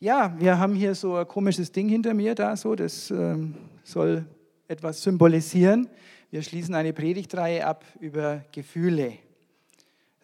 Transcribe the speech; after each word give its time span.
Ja, 0.00 0.34
wir 0.38 0.58
haben 0.58 0.74
hier 0.74 0.94
so 0.94 1.16
ein 1.16 1.28
komisches 1.28 1.70
Ding 1.70 1.88
hinter 1.88 2.14
mir 2.14 2.34
da, 2.34 2.56
so, 2.56 2.74
das 2.74 3.10
ähm, 3.10 3.54
soll 3.84 4.26
etwas 4.66 5.02
symbolisieren. 5.02 5.88
Wir 6.30 6.42
schließen 6.42 6.74
eine 6.74 6.92
Predigtreihe 6.92 7.64
ab 7.64 7.84
über 8.00 8.44
Gefühle. 8.50 9.14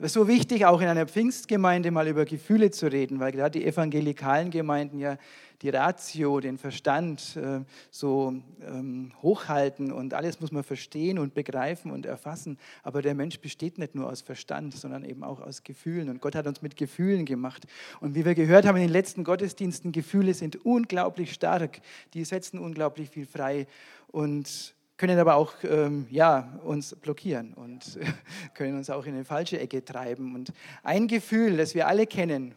Ist 0.02 0.14
so 0.14 0.26
wichtig, 0.26 0.64
auch 0.64 0.80
in 0.80 0.88
einer 0.88 1.06
Pfingstgemeinde 1.06 1.90
mal 1.90 2.08
über 2.08 2.24
Gefühle 2.24 2.70
zu 2.70 2.90
reden, 2.90 3.20
weil 3.20 3.32
gerade 3.32 3.58
die 3.58 3.66
evangelikalen 3.66 4.50
Gemeinden 4.50 4.98
ja 4.98 5.18
die 5.60 5.68
Ratio, 5.68 6.40
den 6.40 6.56
Verstand 6.56 7.36
äh, 7.36 7.60
so 7.90 8.34
ähm, 8.66 9.12
hochhalten 9.20 9.92
und 9.92 10.14
alles 10.14 10.40
muss 10.40 10.52
man 10.52 10.64
verstehen 10.64 11.18
und 11.18 11.34
begreifen 11.34 11.90
und 11.90 12.06
erfassen. 12.06 12.56
Aber 12.82 13.02
der 13.02 13.14
Mensch 13.14 13.40
besteht 13.40 13.76
nicht 13.76 13.94
nur 13.94 14.08
aus 14.08 14.22
Verstand, 14.22 14.74
sondern 14.74 15.04
eben 15.04 15.22
auch 15.22 15.38
aus 15.38 15.64
Gefühlen. 15.64 16.08
Und 16.08 16.22
Gott 16.22 16.34
hat 16.34 16.46
uns 16.46 16.62
mit 16.62 16.78
Gefühlen 16.78 17.26
gemacht. 17.26 17.66
Und 18.00 18.14
wie 18.14 18.24
wir 18.24 18.34
gehört 18.34 18.64
haben 18.64 18.76
in 18.76 18.84
den 18.84 18.92
letzten 18.92 19.22
Gottesdiensten, 19.22 19.92
Gefühle 19.92 20.32
sind 20.32 20.64
unglaublich 20.64 21.34
stark. 21.34 21.82
Die 22.14 22.24
setzen 22.24 22.58
unglaublich 22.58 23.10
viel 23.10 23.26
frei. 23.26 23.66
Und 24.06 24.74
können 25.00 25.18
aber 25.18 25.36
auch 25.36 25.54
ähm, 25.62 26.06
ja, 26.10 26.60
uns 26.62 26.94
blockieren 26.94 27.54
und 27.54 27.98
können 28.54 28.76
uns 28.76 28.90
auch 28.90 29.06
in 29.06 29.14
eine 29.14 29.24
falsche 29.24 29.58
Ecke 29.58 29.82
treiben. 29.82 30.34
Und 30.34 30.52
ein 30.82 31.08
Gefühl, 31.08 31.56
das 31.56 31.74
wir 31.74 31.88
alle 31.88 32.06
kennen, 32.06 32.54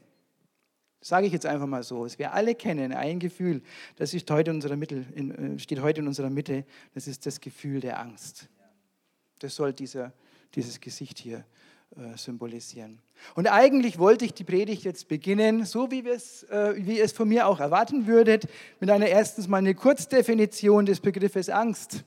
sage 1.00 1.26
ich 1.26 1.32
jetzt 1.32 1.46
einfach 1.46 1.68
mal 1.68 1.84
so, 1.84 2.04
das 2.04 2.20
wir 2.20 2.34
alle 2.34 2.54
kennen, 2.54 2.92
ein 2.92 3.20
Gefühl, 3.20 3.62
das 3.96 4.14
ist 4.14 4.30
heute 4.30 4.52
in 4.52 4.58
unserer 4.58 4.76
Mitte, 4.76 5.06
in, 5.16 5.56
äh, 5.56 5.58
steht 5.58 5.82
heute 5.82 6.02
in 6.02 6.08
unserer 6.08 6.30
Mitte, 6.30 6.66
das 6.94 7.08
ist 7.08 7.26
das 7.26 7.40
Gefühl 7.40 7.80
der 7.80 7.98
Angst. 7.98 8.50
Das 9.40 9.56
soll 9.56 9.72
dieser, 9.72 10.12
dieses 10.54 10.82
Gesicht 10.82 11.20
hier 11.20 11.46
äh, 11.96 12.18
symbolisieren. 12.18 13.00
Und 13.36 13.48
eigentlich 13.48 14.00
wollte 14.00 14.26
ich 14.26 14.34
die 14.34 14.44
Predigt 14.44 14.84
jetzt 14.84 15.08
beginnen, 15.08 15.64
so 15.64 15.92
wie, 15.92 16.00
äh, 16.00 16.76
wie 16.76 16.98
ihr 16.98 17.06
es 17.06 17.14
von 17.14 17.30
mir 17.30 17.48
auch 17.48 17.62
erwarten 17.62 18.06
würdet, 18.06 18.50
mit 18.82 18.90
einer 18.90 19.08
erstens 19.08 19.48
mal 19.48 19.60
eine 19.60 19.76
Kurzdefinition 19.76 20.86
des 20.86 21.00
Begriffes 21.00 21.48
Angst. 21.48 22.04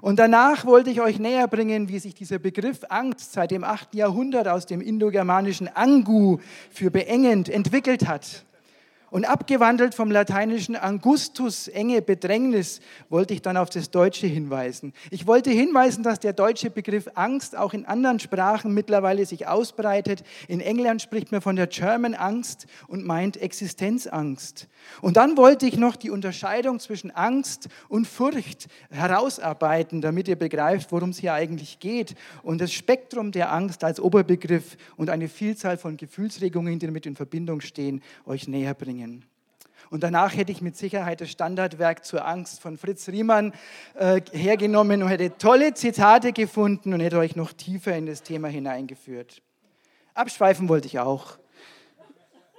Und 0.00 0.18
danach 0.18 0.66
wollte 0.66 0.90
ich 0.90 1.00
euch 1.00 1.18
näher 1.18 1.48
bringen, 1.48 1.88
wie 1.88 1.98
sich 1.98 2.14
dieser 2.14 2.38
Begriff 2.38 2.80
Angst 2.88 3.32
seit 3.32 3.50
dem 3.50 3.64
8. 3.64 3.94
Jahrhundert 3.94 4.48
aus 4.48 4.66
dem 4.66 4.80
indogermanischen 4.80 5.68
Angu 5.74 6.38
für 6.70 6.90
beengend 6.90 7.48
entwickelt 7.48 8.06
hat. 8.06 8.44
Und 9.10 9.24
abgewandelt 9.24 9.94
vom 9.94 10.10
lateinischen 10.10 10.74
Angustus, 10.74 11.68
enge 11.68 12.02
Bedrängnis, 12.02 12.80
wollte 13.08 13.34
ich 13.34 13.42
dann 13.42 13.56
auf 13.56 13.70
das 13.70 13.90
Deutsche 13.92 14.26
hinweisen. 14.26 14.92
Ich 15.10 15.28
wollte 15.28 15.50
hinweisen, 15.50 16.02
dass 16.02 16.18
der 16.18 16.32
deutsche 16.32 16.70
Begriff 16.70 17.08
Angst 17.14 17.56
auch 17.56 17.72
in 17.72 17.86
anderen 17.86 18.18
Sprachen 18.18 18.74
mittlerweile 18.74 19.24
sich 19.24 19.46
ausbreitet. 19.46 20.24
In 20.48 20.60
England 20.60 21.02
spricht 21.02 21.30
man 21.30 21.40
von 21.40 21.54
der 21.54 21.68
German 21.68 22.14
Angst 22.14 22.66
und 22.88 23.06
meint 23.06 23.36
Existenzangst. 23.36 24.66
Und 25.00 25.16
dann 25.16 25.36
wollte 25.36 25.66
ich 25.66 25.76
noch 25.76 25.94
die 25.94 26.10
Unterscheidung 26.10 26.80
zwischen 26.80 27.12
Angst 27.12 27.68
und 27.88 28.08
Furcht 28.08 28.66
herausarbeiten, 28.90 30.00
damit 30.00 30.26
ihr 30.26 30.36
begreift, 30.36 30.90
worum 30.90 31.10
es 31.10 31.18
hier 31.18 31.32
eigentlich 31.32 31.78
geht. 31.78 32.16
Und 32.42 32.60
das 32.60 32.72
Spektrum 32.72 33.30
der 33.30 33.52
Angst 33.52 33.84
als 33.84 34.00
Oberbegriff 34.00 34.76
und 34.96 35.10
eine 35.10 35.28
Vielzahl 35.28 35.76
von 35.76 35.96
Gefühlsregungen, 35.96 36.78
die 36.80 36.86
damit 36.86 37.06
in 37.06 37.14
Verbindung 37.14 37.60
stehen, 37.60 38.02
euch 38.26 38.48
näher 38.48 38.74
bringen 38.74 38.95
bringen. 38.96 39.24
Und 39.88 40.02
danach 40.02 40.34
hätte 40.34 40.50
ich 40.50 40.62
mit 40.62 40.76
Sicherheit 40.76 41.20
das 41.20 41.30
Standardwerk 41.30 42.04
zur 42.04 42.26
Angst 42.26 42.60
von 42.60 42.76
Fritz 42.76 43.08
Riemann 43.08 43.52
äh, 43.94 44.20
hergenommen 44.32 45.00
und 45.02 45.08
hätte 45.08 45.38
tolle 45.38 45.74
Zitate 45.74 46.32
gefunden 46.32 46.92
und 46.92 46.98
hätte 47.00 47.18
euch 47.18 47.36
noch 47.36 47.52
tiefer 47.52 47.96
in 47.96 48.06
das 48.06 48.24
Thema 48.24 48.48
hineingeführt. 48.48 49.42
Abschweifen 50.14 50.68
wollte 50.68 50.88
ich 50.88 50.98
auch. 50.98 51.38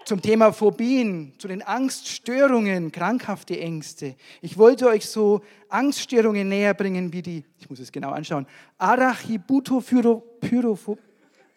Zum 0.05 0.21
Thema 0.21 0.53
Phobien, 0.53 1.33
zu 1.37 1.49
den 1.49 1.61
Angststörungen, 1.61 2.93
krankhafte 2.93 3.59
Ängste. 3.59 4.15
Ich 4.41 4.57
wollte 4.57 4.87
euch 4.87 5.05
so 5.05 5.41
Angststörungen 5.67 6.47
näher 6.47 6.73
bringen 6.73 7.11
wie 7.11 7.21
die, 7.21 7.43
ich 7.59 7.69
muss 7.69 7.79
es 7.79 7.91
genau 7.91 8.11
anschauen, 8.11 8.47
Arachibutopyrophobie 8.77 11.06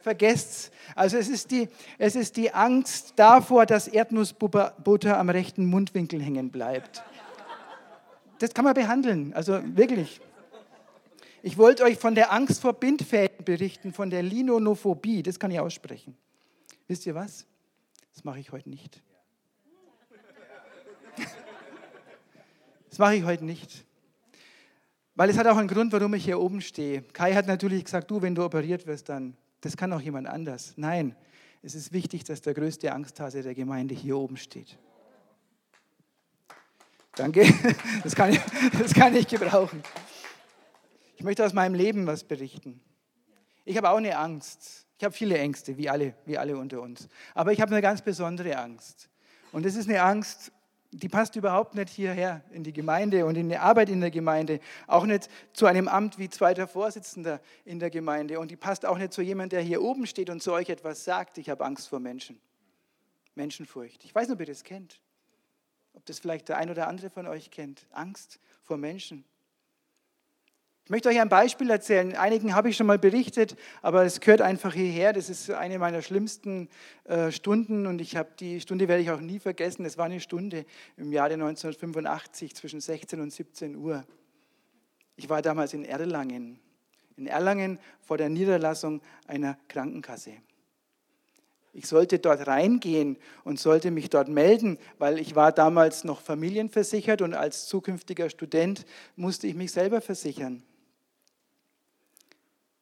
vergesst 0.00 0.72
Also 0.94 1.16
es 1.16 1.28
ist, 1.28 1.50
die, 1.50 1.68
es 1.98 2.16
ist 2.16 2.36
die 2.36 2.52
Angst 2.52 3.14
davor, 3.16 3.66
dass 3.66 3.88
Erdnussbutter 3.88 5.18
am 5.18 5.30
rechten 5.30 5.66
Mundwinkel 5.66 6.20
hängen 6.22 6.50
bleibt. 6.50 7.02
Das 8.38 8.54
kann 8.54 8.64
man 8.64 8.74
behandeln, 8.74 9.32
also 9.34 9.60
wirklich. 9.76 10.20
Ich 11.42 11.56
wollte 11.56 11.84
euch 11.84 11.98
von 11.98 12.14
der 12.14 12.32
Angst 12.32 12.60
vor 12.60 12.74
Bindfäden 12.74 13.44
berichten, 13.44 13.92
von 13.92 14.10
der 14.10 14.22
Linonophobie, 14.22 15.22
das 15.22 15.38
kann 15.38 15.50
ich 15.50 15.60
aussprechen. 15.60 16.16
Wisst 16.86 17.06
ihr 17.06 17.14
was? 17.14 17.46
Das 18.14 18.24
mache 18.24 18.40
ich 18.40 18.52
heute 18.52 18.68
nicht. 18.68 19.02
Das 22.88 22.98
mache 22.98 23.14
ich 23.14 23.24
heute 23.24 23.44
nicht. 23.44 23.84
Weil 25.14 25.30
es 25.30 25.38
hat 25.38 25.46
auch 25.46 25.56
einen 25.56 25.68
Grund, 25.68 25.92
warum 25.92 26.14
ich 26.14 26.24
hier 26.24 26.40
oben 26.40 26.60
stehe. 26.60 27.02
Kai 27.02 27.34
hat 27.34 27.46
natürlich 27.46 27.84
gesagt, 27.84 28.10
du, 28.10 28.20
wenn 28.20 28.34
du 28.34 28.44
operiert 28.44 28.86
wirst, 28.86 29.08
dann 29.08 29.36
das 29.60 29.76
kann 29.76 29.93
auch 29.93 30.00
jemand 30.00 30.26
anders. 30.26 30.75
Nein, 30.76 31.15
es 31.62 31.75
ist 31.75 31.93
wichtig, 31.93 32.25
dass 32.25 32.41
der 32.41 32.54
größte 32.54 32.93
Angsthase 32.93 33.43
der 33.43 33.54
Gemeinde 33.54 33.94
hier 33.94 34.16
oben 34.16 34.37
steht. 34.37 34.78
Danke, 37.16 37.53
das 38.03 38.15
kann, 38.15 38.31
ich, 38.32 38.41
das 38.78 38.94
kann 38.94 39.15
ich 39.15 39.26
gebrauchen. 39.26 39.82
Ich 41.16 41.25
möchte 41.25 41.44
aus 41.44 41.53
meinem 41.53 41.75
Leben 41.75 42.06
was 42.06 42.25
berichten. 42.25 42.81
Ich 43.65 43.76
habe 43.76 43.91
auch 43.91 43.98
eine 43.98 44.16
Angst. 44.16 44.87
Ich 44.97 45.04
habe 45.04 45.15
viele 45.15 45.37
Ängste, 45.37 45.77
wie 45.77 45.91
alle, 45.91 46.15
wie 46.25 46.38
alle 46.38 46.56
unter 46.56 46.81
uns. 46.81 47.09
Aber 47.34 47.53
ich 47.53 47.60
habe 47.60 47.72
eine 47.72 47.82
ganz 47.82 48.03
besondere 48.03 48.56
Angst. 48.56 49.10
Und 49.53 49.66
das 49.66 49.75
ist 49.75 49.88
eine 49.88 50.03
Angst, 50.03 50.53
die 50.92 51.08
passt 51.08 51.36
überhaupt 51.36 51.74
nicht 51.74 51.90
hierher 51.90 52.42
in 52.50 52.64
die 52.64 52.72
Gemeinde 52.72 53.24
und 53.24 53.36
in 53.36 53.48
die 53.48 53.56
Arbeit 53.56 53.88
in 53.90 54.00
der 54.00 54.10
Gemeinde, 54.10 54.60
auch 54.86 55.06
nicht 55.06 55.28
zu 55.52 55.66
einem 55.66 55.86
Amt 55.86 56.18
wie 56.18 56.28
zweiter 56.28 56.66
Vorsitzender 56.66 57.40
in 57.64 57.78
der 57.78 57.90
Gemeinde 57.90 58.40
und 58.40 58.50
die 58.50 58.56
passt 58.56 58.84
auch 58.84 58.98
nicht 58.98 59.12
zu 59.12 59.22
jemandem, 59.22 59.58
der 59.58 59.66
hier 59.66 59.82
oben 59.82 60.06
steht 60.06 60.30
und 60.30 60.42
zu 60.42 60.52
euch 60.52 60.68
etwas 60.68 61.04
sagt, 61.04 61.38
ich 61.38 61.48
habe 61.48 61.64
Angst 61.64 61.88
vor 61.88 62.00
Menschen. 62.00 62.40
Menschenfurcht. 63.36 64.04
Ich 64.04 64.14
weiß 64.14 64.28
nicht, 64.28 64.34
ob 64.34 64.40
ihr 64.40 64.46
das 64.46 64.64
kennt, 64.64 65.00
ob 65.94 66.04
das 66.06 66.18
vielleicht 66.18 66.48
der 66.48 66.58
ein 66.58 66.70
oder 66.70 66.88
andere 66.88 67.08
von 67.08 67.26
euch 67.26 67.50
kennt. 67.50 67.86
Angst 67.90 68.40
vor 68.62 68.76
Menschen. 68.76 69.24
Ich 70.90 70.92
möchte 70.92 71.08
euch 71.08 71.20
ein 71.20 71.28
Beispiel 71.28 71.70
erzählen. 71.70 72.16
Einigen 72.16 72.52
habe 72.56 72.68
ich 72.68 72.76
schon 72.76 72.88
mal 72.88 72.98
berichtet, 72.98 73.54
aber 73.80 74.02
es 74.02 74.18
gehört 74.18 74.40
einfach 74.40 74.74
hierher. 74.74 75.12
Das 75.12 75.30
ist 75.30 75.48
eine 75.48 75.78
meiner 75.78 76.02
schlimmsten 76.02 76.68
äh, 77.04 77.30
Stunden 77.30 77.86
und 77.86 78.00
ich 78.00 78.16
habe 78.16 78.30
die 78.40 78.60
Stunde 78.60 78.88
werde 78.88 79.00
ich 79.00 79.12
auch 79.12 79.20
nie 79.20 79.38
vergessen. 79.38 79.84
Es 79.84 79.98
war 79.98 80.06
eine 80.06 80.18
Stunde 80.18 80.64
im 80.96 81.12
Jahre 81.12 81.34
1985 81.34 82.56
zwischen 82.56 82.80
16 82.80 83.20
und 83.20 83.32
17 83.32 83.76
Uhr. 83.76 84.02
Ich 85.14 85.28
war 85.28 85.42
damals 85.42 85.74
in 85.74 85.84
Erlangen. 85.84 86.58
In 87.16 87.28
Erlangen 87.28 87.78
vor 88.00 88.18
der 88.18 88.28
Niederlassung 88.28 89.00
einer 89.28 89.58
Krankenkasse. 89.68 90.32
Ich 91.72 91.86
sollte 91.86 92.18
dort 92.18 92.48
reingehen 92.48 93.16
und 93.44 93.60
sollte 93.60 93.92
mich 93.92 94.10
dort 94.10 94.26
melden, 94.28 94.76
weil 94.98 95.20
ich 95.20 95.36
war 95.36 95.52
damals 95.52 96.02
noch 96.02 96.20
familienversichert 96.20 97.22
und 97.22 97.34
als 97.34 97.66
zukünftiger 97.66 98.28
Student 98.28 98.84
musste 99.14 99.46
ich 99.46 99.54
mich 99.54 99.70
selber 99.70 100.00
versichern. 100.00 100.64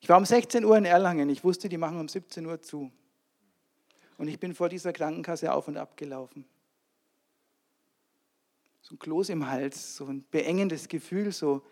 Ich 0.00 0.08
war 0.08 0.16
um 0.16 0.24
16 0.24 0.64
Uhr 0.64 0.76
in 0.76 0.84
Erlangen. 0.84 1.28
Ich 1.28 1.44
wusste, 1.44 1.68
die 1.68 1.76
machen 1.76 1.98
um 1.98 2.08
17 2.08 2.46
Uhr 2.46 2.60
zu. 2.60 2.90
Und 4.16 4.28
ich 4.28 4.38
bin 4.38 4.54
vor 4.54 4.68
dieser 4.68 4.92
Krankenkasse 4.92 5.52
auf 5.52 5.68
und 5.68 5.76
ab 5.76 5.96
gelaufen. 5.96 6.44
So 8.82 8.94
ein 8.94 8.98
Kloß 8.98 9.28
im 9.30 9.48
Hals, 9.48 9.96
so 9.96 10.06
ein 10.06 10.24
beengendes 10.30 10.88
Gefühl, 10.88 11.32
so 11.32 11.62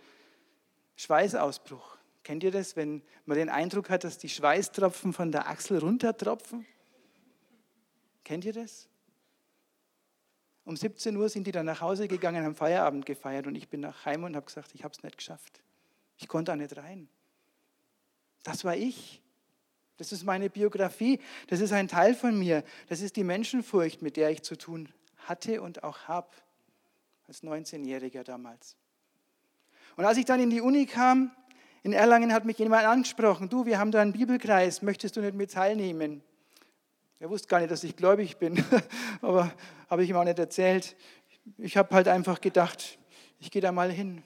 Schweißausbruch. 0.97 1.97
Kennt 2.23 2.43
ihr 2.43 2.51
das, 2.51 2.77
wenn 2.77 3.03
man 3.25 3.39
den 3.39 3.49
Eindruck 3.49 3.89
hat, 3.89 4.05
dass 4.05 4.19
die 4.19 4.29
Schweißtropfen 4.29 5.13
von 5.13 5.31
der 5.31 5.49
Achsel 5.49 5.79
runtertropfen? 5.79 6.67
Kennt 8.25 8.45
ihr 8.45 8.53
das? 8.53 8.89
Um 10.65 10.77
17 10.77 11.17
Uhr 11.17 11.29
sind 11.29 11.47
die 11.47 11.53
dann 11.53 11.67
nach 11.67 11.81
Hause 11.81 12.09
gegangen, 12.09 12.45
haben 12.45 12.57
Feierabend 12.57 13.07
gefeiert 13.07 13.47
und 13.47 13.55
ich 13.55 13.69
bin 13.69 13.81
nach 13.81 14.05
Heim 14.05 14.25
und 14.25 14.35
habe 14.35 14.47
gesagt, 14.47 14.75
ich 14.75 14.83
habe 14.83 14.93
es 14.93 15.03
nicht 15.05 15.17
geschafft. 15.17 15.63
Ich 16.17 16.27
konnte 16.27 16.51
da 16.51 16.57
nicht 16.57 16.77
rein. 16.77 17.09
Das 18.47 18.65
war 18.65 18.77
ich. 18.77 19.21
Das 19.97 20.13
ist 20.13 20.23
meine 20.23 20.49
Biografie. 20.49 21.19
Das 21.49 21.61
ist 21.61 21.73
ein 21.73 21.89
Teil 21.89 22.15
von 22.15 22.39
mir. 22.39 22.63
Das 22.89 23.01
ist 23.01 23.17
die 23.17 23.25
Menschenfurcht, 23.25 24.03
mit 24.03 24.17
der 24.17 24.31
ich 24.31 24.43
zu 24.43 24.57
tun 24.57 24.89
hatte 25.17 25.61
und 25.61 25.83
auch 25.83 26.07
habe. 26.07 26.29
Als 27.27 27.43
19-Jähriger 27.43 28.23
damals. 28.23 28.77
Und 29.97 30.05
als 30.05 30.17
ich 30.17 30.27
dann 30.27 30.39
in 30.39 30.51
die 30.51 30.61
Uni 30.61 30.87
kam, 30.87 31.33
in 31.83 31.93
Erlangen 31.93 32.33
hat 32.33 32.45
mich 32.45 32.57
jemand 32.59 32.87
angesprochen, 32.87 33.49
du, 33.49 33.67
wir 33.67 33.81
haben 33.81 33.91
da 33.91 34.01
einen 34.01 34.13
Bibelkreis, 34.13 34.81
möchtest 34.81 35.17
du 35.17 35.23
nicht 35.23 35.35
mit 35.35 35.51
teilnehmen? 35.51 36.23
Er 37.19 37.29
wusste 37.29 37.49
gar 37.49 37.59
nicht, 37.59 37.73
dass 37.73 37.83
ich 37.83 37.97
gläubig 37.97 38.37
bin, 38.37 38.65
aber 39.23 39.53
habe 39.91 40.05
ich 40.05 40.11
ihm 40.11 40.17
auch 40.17 40.25
nicht 40.25 40.39
erzählt. 40.39 40.95
Ich 41.59 41.77
habe 41.77 41.93
halt 41.93 42.07
einfach 42.07 42.41
gedacht, 42.41 42.97
ich 43.41 43.51
gehe 43.51 43.63
da 43.63 43.73
mal 43.73 43.91
hin 43.91 44.23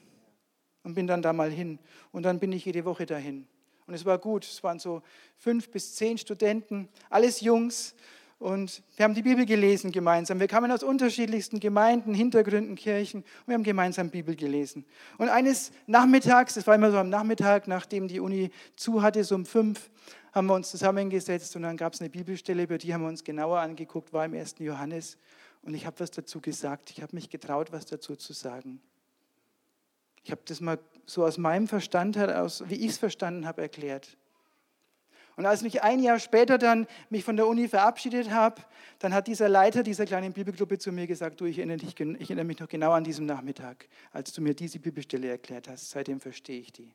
und 0.83 0.93
bin 0.93 1.07
dann 1.07 1.23
da 1.23 1.33
mal 1.33 1.49
hin. 1.49 1.79
Und 2.11 2.21
dann 2.21 2.39
bin 2.39 2.51
ich 2.51 2.65
jede 2.65 2.85
Woche 2.85 3.07
dahin. 3.07 3.47
Und 3.91 3.95
es 3.95 4.05
war 4.05 4.17
gut. 4.19 4.45
Es 4.45 4.63
waren 4.63 4.79
so 4.79 5.01
fünf 5.37 5.69
bis 5.69 5.95
zehn 5.95 6.17
Studenten, 6.17 6.87
alles 7.09 7.41
Jungs. 7.41 7.93
Und 8.39 8.81
wir 8.95 9.03
haben 9.03 9.13
die 9.13 9.21
Bibel 9.21 9.45
gelesen 9.45 9.91
gemeinsam. 9.91 10.39
Wir 10.39 10.47
kamen 10.47 10.71
aus 10.71 10.81
unterschiedlichsten 10.81 11.59
Gemeinden, 11.59 12.13
Hintergründen, 12.13 12.75
Kirchen 12.75 13.19
und 13.19 13.47
wir 13.47 13.55
haben 13.55 13.63
gemeinsam 13.63 14.09
Bibel 14.09 14.33
gelesen. 14.37 14.85
Und 15.17 15.27
eines 15.27 15.73
Nachmittags, 15.87 16.53
das 16.53 16.65
war 16.67 16.75
immer 16.75 16.89
so 16.89 16.97
am 16.99 17.09
Nachmittag, 17.09 17.67
nachdem 17.67 18.07
die 18.07 18.21
Uni 18.21 18.49
zu 18.77 19.01
hatte, 19.01 19.25
so 19.25 19.35
um 19.35 19.45
fünf, 19.45 19.89
haben 20.31 20.47
wir 20.47 20.55
uns 20.55 20.71
zusammengesetzt 20.71 21.53
und 21.57 21.63
dann 21.63 21.75
gab 21.75 21.93
es 21.93 21.99
eine 21.99 22.09
Bibelstelle, 22.09 22.63
über 22.63 22.77
die 22.77 22.93
haben 22.93 23.01
wir 23.01 23.09
uns 23.09 23.25
genauer 23.25 23.59
angeguckt, 23.59 24.13
war 24.13 24.23
im 24.23 24.33
1. 24.33 24.55
Johannes. 24.59 25.17
Und 25.63 25.73
ich 25.73 25.85
habe 25.85 25.99
was 25.99 26.11
dazu 26.11 26.39
gesagt. 26.39 26.91
Ich 26.91 27.01
habe 27.01 27.13
mich 27.13 27.29
getraut, 27.29 27.73
was 27.73 27.85
dazu 27.85 28.15
zu 28.15 28.31
sagen. 28.31 28.81
Ich 30.23 30.31
habe 30.31 30.41
das 30.45 30.61
mal 30.61 30.79
so 31.05 31.25
aus 31.25 31.37
meinem 31.37 31.67
Verstand 31.67 32.15
heraus, 32.15 32.63
wie 32.67 32.75
ich 32.75 32.91
es 32.91 32.97
verstanden 32.97 33.45
habe, 33.45 33.61
erklärt. 33.61 34.17
Und 35.37 35.45
als 35.45 35.63
ich 35.63 35.81
ein 35.81 35.99
Jahr 36.03 36.19
später 36.19 36.57
dann 36.57 36.87
mich 37.09 37.23
von 37.23 37.35
der 37.35 37.47
Uni 37.47 37.67
verabschiedet 37.67 38.29
habe, 38.31 38.61
dann 38.99 39.13
hat 39.13 39.27
dieser 39.27 39.49
Leiter 39.49 39.81
dieser 39.81 40.05
kleinen 40.05 40.33
Bibelgruppe 40.33 40.77
zu 40.77 40.91
mir 40.91 41.07
gesagt, 41.07 41.39
du, 41.41 41.45
ich 41.45 41.57
erinnere, 41.57 41.77
dich, 41.77 41.99
ich 41.99 42.29
erinnere 42.29 42.45
mich 42.45 42.59
noch 42.59 42.67
genau 42.67 42.91
an 42.91 43.03
diesem 43.03 43.25
Nachmittag, 43.25 43.87
als 44.11 44.33
du 44.33 44.41
mir 44.41 44.53
diese 44.53 44.79
Bibelstelle 44.79 45.29
erklärt 45.29 45.67
hast. 45.67 45.89
Seitdem 45.89 46.19
verstehe 46.19 46.59
ich 46.59 46.71
die. 46.73 46.93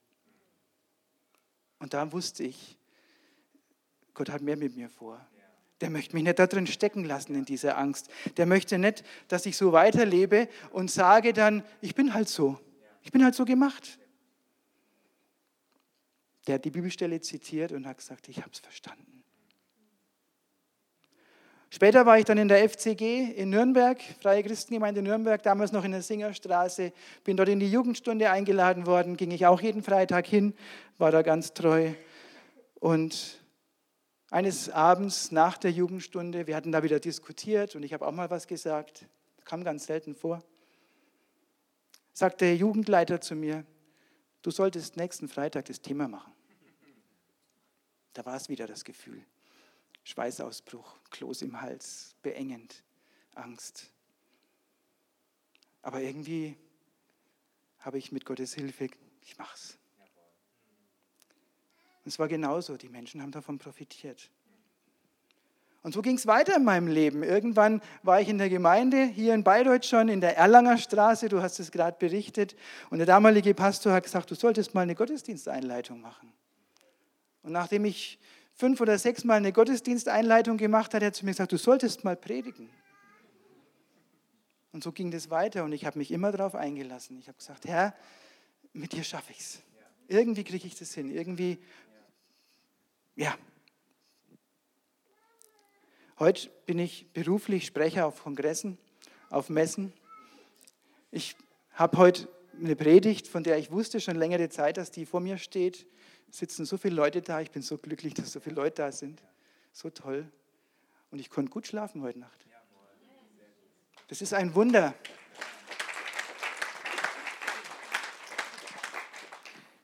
Und 1.79 1.95
da 1.95 2.13
wusste 2.13 2.45
ich, 2.45 2.79
Gott 4.15 4.31
hat 4.31 4.43
mehr 4.43 4.57
mit 4.57 4.77
mir 4.77 4.89
vor. 4.89 5.27
Der 5.81 5.91
möchte 5.91 6.15
mich 6.15 6.25
nicht 6.25 6.39
da 6.39 6.47
drin 6.47 6.67
stecken 6.67 7.05
lassen 7.05 7.35
in 7.35 7.45
dieser 7.45 7.77
Angst. 7.77 8.09
Der 8.37 8.47
möchte 8.47 8.79
nicht, 8.79 9.05
dass 9.29 9.45
ich 9.45 9.57
so 9.57 9.73
weiterlebe 9.73 10.49
und 10.71 10.91
sage 10.91 11.33
dann, 11.33 11.63
ich 11.81 11.95
bin 11.95 12.15
halt 12.15 12.29
so. 12.29 12.59
Ich 13.07 13.13
bin 13.13 13.23
halt 13.23 13.37
so 13.37 13.45
gemacht. 13.45 14.01
Der 16.49 16.57
hat 16.57 16.65
die 16.65 16.71
Bibelstelle 16.71 17.21
zitiert 17.21 17.71
und 17.71 17.87
hat 17.87 17.99
gesagt, 17.99 18.29
ich 18.29 18.39
habe 18.39 18.51
es 18.53 18.59
verstanden. 18.59 19.23
Später 21.71 22.05
war 22.05 22.19
ich 22.19 22.25
dann 22.25 22.37
in 22.37 22.49
der 22.49 22.69
FCG 22.69 23.31
in 23.37 23.51
Nürnberg, 23.51 24.03
Freie 24.21 24.43
Christengemeinde 24.43 25.03
Nürnberg, 25.03 25.41
damals 25.41 25.71
noch 25.71 25.85
in 25.85 25.93
der 25.93 26.03
Singerstraße, 26.03 26.93
bin 27.23 27.37
dort 27.37 27.49
in 27.49 27.61
die 27.61 27.71
Jugendstunde 27.71 28.29
eingeladen 28.29 28.87
worden, 28.87 29.17
ging 29.17 29.31
ich 29.31 29.47
auch 29.47 29.61
jeden 29.61 29.85
Freitag 29.85 30.27
hin, 30.27 30.53
war 30.99 31.13
da 31.13 31.23
ganz 31.23 31.55
treu. 31.55 31.93
Und 32.81 33.41
eines 34.33 34.69
Abends 34.69 35.31
nach 35.31 35.59
der 35.59 35.71
Jugendstunde, 35.71 36.49
wir 36.49 36.57
hatten 36.57 36.73
da 36.73 36.83
wieder 36.83 36.99
diskutiert 36.99 37.77
und 37.77 37.85
ich 37.85 37.93
habe 37.93 38.05
auch 38.05 38.13
mal 38.13 38.31
was 38.31 38.49
gesagt, 38.49 39.07
kam 39.45 39.63
ganz 39.63 39.87
selten 39.87 40.17
vor, 40.17 40.43
sagte 42.17 42.47
der 42.47 42.57
Jugendleiter 42.57 43.21
zu 43.21 43.35
mir, 43.35 43.67
du 44.41 44.51
solltest 44.51 44.97
nächsten 44.97 45.29
Freitag 45.29 45.67
das 45.67 45.83
Thema 45.83 46.09
machen. 46.09 46.33
Da 48.15 48.25
war 48.25 48.37
es 48.37 48.49
wieder 48.49 48.67
das 48.67 48.85
Gefühl. 48.85 49.23
Schweißausbruch, 50.03 50.97
Kloß 51.11 51.43
im 51.43 51.61
Hals, 51.61 52.17
beengend, 52.23 52.83
Angst. 53.35 53.93
Aber 55.83 56.01
irgendwie 56.01 56.57
habe 57.81 57.99
ich 57.99 58.13
mit 58.13 58.25
Gottes 58.25 58.55
Hilfe, 58.55 58.89
ich 59.21 59.37
mach's. 59.37 59.77
Und 62.03 62.07
es 62.07 62.19
war 62.19 62.29
genauso, 62.29 62.79
die 62.79 62.89
Menschen 62.89 63.21
haben 63.21 63.33
davon 63.33 63.59
profitiert. 63.59 64.31
Und 65.87 65.93
so 65.93 66.03
ging 66.03 66.17
es 66.17 66.27
weiter 66.27 66.57
in 66.57 66.65
meinem 66.65 66.89
Leben. 66.89 67.23
Irgendwann 67.23 67.81
war 68.03 68.21
ich 68.21 68.29
in 68.29 68.39
der 68.39 68.49
Gemeinde, 68.49 69.05
hier 69.05 69.35
in 69.35 69.45
Bayreuth 69.45 69.87
schon, 69.87 70.09
in 70.09 70.21
der 70.21 70.37
Erlanger 70.37 70.79
Straße, 70.79 71.29
du 71.29 71.43
hast 71.43 71.61
es 71.61 71.71
gerade 71.71 71.97
berichtet. 71.97 72.57
Und 72.91 72.99
der 72.99 73.07
damalige 73.07 73.55
Pastor 73.55 73.93
hat 73.93 74.03
gesagt, 74.03 74.29
du 74.29 74.35
solltest 74.35 74.75
mal 74.75 74.81
eine 74.81 74.97
Gottesdiensteinleitung 74.97 76.01
machen. 76.01 76.33
Und 77.45 77.53
nachdem 77.53 77.85
ich 77.85 78.19
fünf 78.53 78.81
oder 78.81 78.99
sechs 78.99 79.23
Mal 79.23 79.37
eine 79.37 79.53
Gottesdiensteinleitung 79.53 80.57
gemacht 80.57 80.93
hatte, 80.93 81.07
hat 81.07 81.13
er 81.13 81.13
zu 81.13 81.25
mir 81.25 81.31
gesagt, 81.31 81.53
du 81.53 81.57
solltest 81.57 82.03
mal 82.03 82.17
predigen. 82.17 82.69
Und 84.73 84.83
so 84.83 84.91
ging 84.91 85.13
das 85.13 85.31
weiter 85.31 85.63
und 85.63 85.71
ich 85.71 85.87
habe 85.87 86.01
mich 86.01 86.11
immer 86.11 86.33
darauf 86.33 86.57
eingelassen. 86.57 87.17
Ich 87.21 87.29
habe 87.29 87.39
gesagt, 87.39 87.65
Herr, 87.65 87.95
mit 88.73 88.91
dir 88.91 89.05
schaffe 89.05 89.31
ich 89.31 89.39
es. 89.39 89.63
Irgendwie 90.09 90.43
kriege 90.43 90.67
ich 90.67 90.75
das 90.75 90.93
hin. 90.95 91.13
Irgendwie, 91.13 91.59
ja. 93.15 93.37
Heute 96.19 96.49
bin 96.65 96.79
ich 96.79 97.07
beruflich 97.13 97.67
Sprecher 97.67 98.07
auf 98.07 98.23
Kongressen, 98.23 98.79
auf 99.29 99.51
Messen. 99.51 99.93
Ich 101.11 101.37
habe 101.75 101.99
heute 101.99 102.29
eine 102.59 102.75
Predigt, 102.75 103.29
von 103.29 103.43
der 103.43 103.59
ich 103.59 103.71
wusste 103.71 104.01
schon 104.01 104.17
längere 104.17 104.49
Zeit, 104.49 104.79
dass 104.79 104.91
die 104.91 105.05
vor 105.05 105.21
mir 105.21 105.39
steht 105.39 105.87
sitzen 106.31 106.67
so 106.67 106.77
viele 106.77 106.95
Leute 106.95 107.23
da. 107.23 107.41
Ich 107.41 107.51
bin 107.51 107.63
so 107.63 107.79
glücklich, 107.79 108.15
dass 108.15 108.33
so 108.33 108.41
viele 108.41 108.57
Leute 108.57 108.83
da 108.83 108.93
sind. 108.93 109.23
So 109.73 109.91
toll. 109.91 110.31
Und 111.11 111.19
ich 111.19 111.31
konnte 111.31 111.51
gut 111.51 111.67
schlafen 111.67 112.03
heute 112.03 112.19
Nacht. 112.19 112.47
Das 114.09 114.23
ist 114.23 114.35
ein 114.35 114.55
Wunder. 114.55 114.95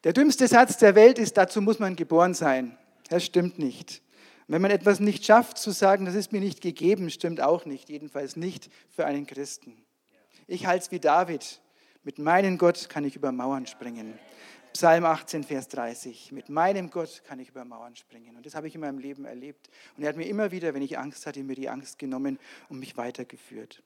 Der 0.04 0.12
dümmste 0.12 0.48
Satz 0.48 0.76
der 0.78 0.94
Welt 0.94 1.18
ist, 1.18 1.36
dazu 1.36 1.60
muss 1.60 1.78
man 1.78 1.96
geboren 1.96 2.34
sein. 2.34 2.76
Das 3.08 3.24
stimmt 3.24 3.58
nicht. 3.58 4.02
Wenn 4.52 4.62
man 4.62 4.70
etwas 4.70 5.00
nicht 5.00 5.24
schafft, 5.24 5.58
zu 5.58 5.70
sagen, 5.70 6.04
das 6.04 6.14
ist 6.14 6.32
mir 6.32 6.40
nicht 6.40 6.60
gegeben, 6.60 7.10
stimmt 7.10 7.40
auch 7.40 7.64
nicht. 7.64 7.88
Jedenfalls 7.88 8.36
nicht 8.36 8.70
für 8.90 9.06
einen 9.06 9.26
Christen. 9.26 9.82
Ich 10.46 10.66
halte 10.66 10.84
es 10.84 10.90
wie 10.90 11.00
David. 11.00 11.60
Mit 12.02 12.18
meinem 12.18 12.58
Gott 12.58 12.88
kann 12.88 13.04
ich 13.04 13.16
über 13.16 13.32
Mauern 13.32 13.66
springen. 13.66 14.18
Psalm 14.72 15.04
18, 15.04 15.44
Vers 15.44 15.68
30. 15.68 16.32
Mit 16.32 16.48
meinem 16.48 16.90
Gott 16.90 17.22
kann 17.24 17.38
ich 17.38 17.48
über 17.50 17.64
Mauern 17.64 17.94
springen. 17.96 18.36
Und 18.36 18.44
das 18.44 18.54
habe 18.54 18.68
ich 18.68 18.74
in 18.74 18.80
meinem 18.80 18.98
Leben 18.98 19.24
erlebt. 19.24 19.70
Und 19.96 20.02
er 20.02 20.08
hat 20.08 20.16
mir 20.16 20.26
immer 20.26 20.50
wieder, 20.50 20.74
wenn 20.74 20.82
ich 20.82 20.98
Angst 20.98 21.26
hatte, 21.26 21.42
mir 21.42 21.56
die 21.56 21.68
Angst 21.68 21.98
genommen 21.98 22.38
und 22.68 22.78
mich 22.78 22.96
weitergeführt. 22.96 23.82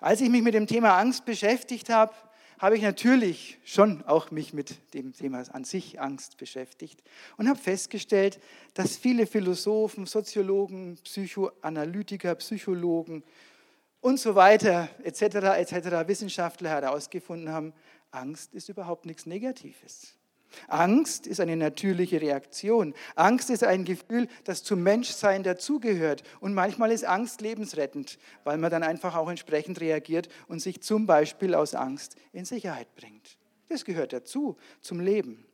Als 0.00 0.20
ich 0.20 0.28
mich 0.28 0.42
mit 0.42 0.54
dem 0.54 0.66
Thema 0.66 0.98
Angst 0.98 1.24
beschäftigt 1.24 1.88
habe, 1.88 2.14
habe 2.58 2.76
ich 2.76 2.82
natürlich 2.82 3.58
schon 3.64 4.02
auch 4.04 4.30
mich 4.30 4.52
mit 4.52 4.94
dem 4.94 5.12
Thema 5.12 5.44
an 5.52 5.64
sich 5.64 6.00
Angst 6.00 6.36
beschäftigt 6.36 7.02
und 7.36 7.48
habe 7.48 7.58
festgestellt, 7.58 8.40
dass 8.74 8.96
viele 8.96 9.26
Philosophen, 9.26 10.06
Soziologen, 10.06 10.98
Psychoanalytiker, 11.04 12.34
Psychologen 12.36 13.22
und 14.00 14.20
so 14.20 14.34
weiter, 14.34 14.88
etc., 15.02 15.22
etc., 15.22 16.06
Wissenschaftler 16.06 16.70
herausgefunden 16.70 17.50
haben, 17.50 17.72
Angst 18.10 18.54
ist 18.54 18.68
überhaupt 18.68 19.06
nichts 19.06 19.26
Negatives. 19.26 20.14
Angst 20.68 21.26
ist 21.26 21.40
eine 21.40 21.56
natürliche 21.56 22.20
Reaktion. 22.20 22.94
Angst 23.14 23.50
ist 23.50 23.64
ein 23.64 23.84
Gefühl, 23.84 24.28
das 24.44 24.62
zum 24.62 24.82
Menschsein 24.82 25.42
dazugehört. 25.42 26.22
Und 26.40 26.54
manchmal 26.54 26.92
ist 26.92 27.04
Angst 27.04 27.40
lebensrettend, 27.40 28.18
weil 28.44 28.58
man 28.58 28.70
dann 28.70 28.82
einfach 28.82 29.16
auch 29.16 29.28
entsprechend 29.28 29.80
reagiert 29.80 30.28
und 30.48 30.60
sich 30.60 30.82
zum 30.82 31.06
Beispiel 31.06 31.54
aus 31.54 31.74
Angst 31.74 32.16
in 32.32 32.44
Sicherheit 32.44 32.94
bringt. 32.96 33.38
Das 33.68 33.84
gehört 33.84 34.12
dazu, 34.12 34.56
zum 34.80 35.00
Leben. 35.00 35.44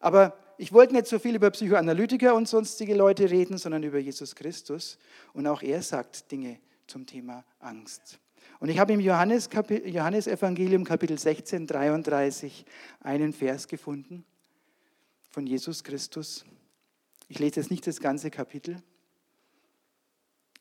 Aber 0.00 0.36
ich 0.58 0.72
wollte 0.72 0.94
nicht 0.94 1.06
so 1.06 1.18
viel 1.18 1.34
über 1.34 1.50
Psychoanalytiker 1.50 2.34
und 2.34 2.48
sonstige 2.48 2.94
Leute 2.94 3.30
reden, 3.30 3.58
sondern 3.58 3.82
über 3.82 3.98
Jesus 3.98 4.34
Christus. 4.34 4.98
Und 5.32 5.46
auch 5.46 5.62
er 5.62 5.82
sagt 5.82 6.30
Dinge 6.30 6.60
zum 6.86 7.06
Thema 7.06 7.44
Angst. 7.58 8.18
Und 8.62 8.68
ich 8.68 8.78
habe 8.78 8.92
im 8.92 9.00
Johannes, 9.00 9.50
Johannes 9.86 10.28
Evangelium 10.28 10.84
Kapitel 10.84 11.18
16, 11.18 11.66
33 11.66 12.64
einen 13.00 13.32
Vers 13.32 13.66
gefunden 13.66 14.24
von 15.30 15.48
Jesus 15.48 15.82
Christus. 15.82 16.44
Ich 17.26 17.40
lese 17.40 17.58
jetzt 17.58 17.72
nicht 17.72 17.84
das 17.88 17.98
ganze 17.98 18.30
Kapitel. 18.30 18.80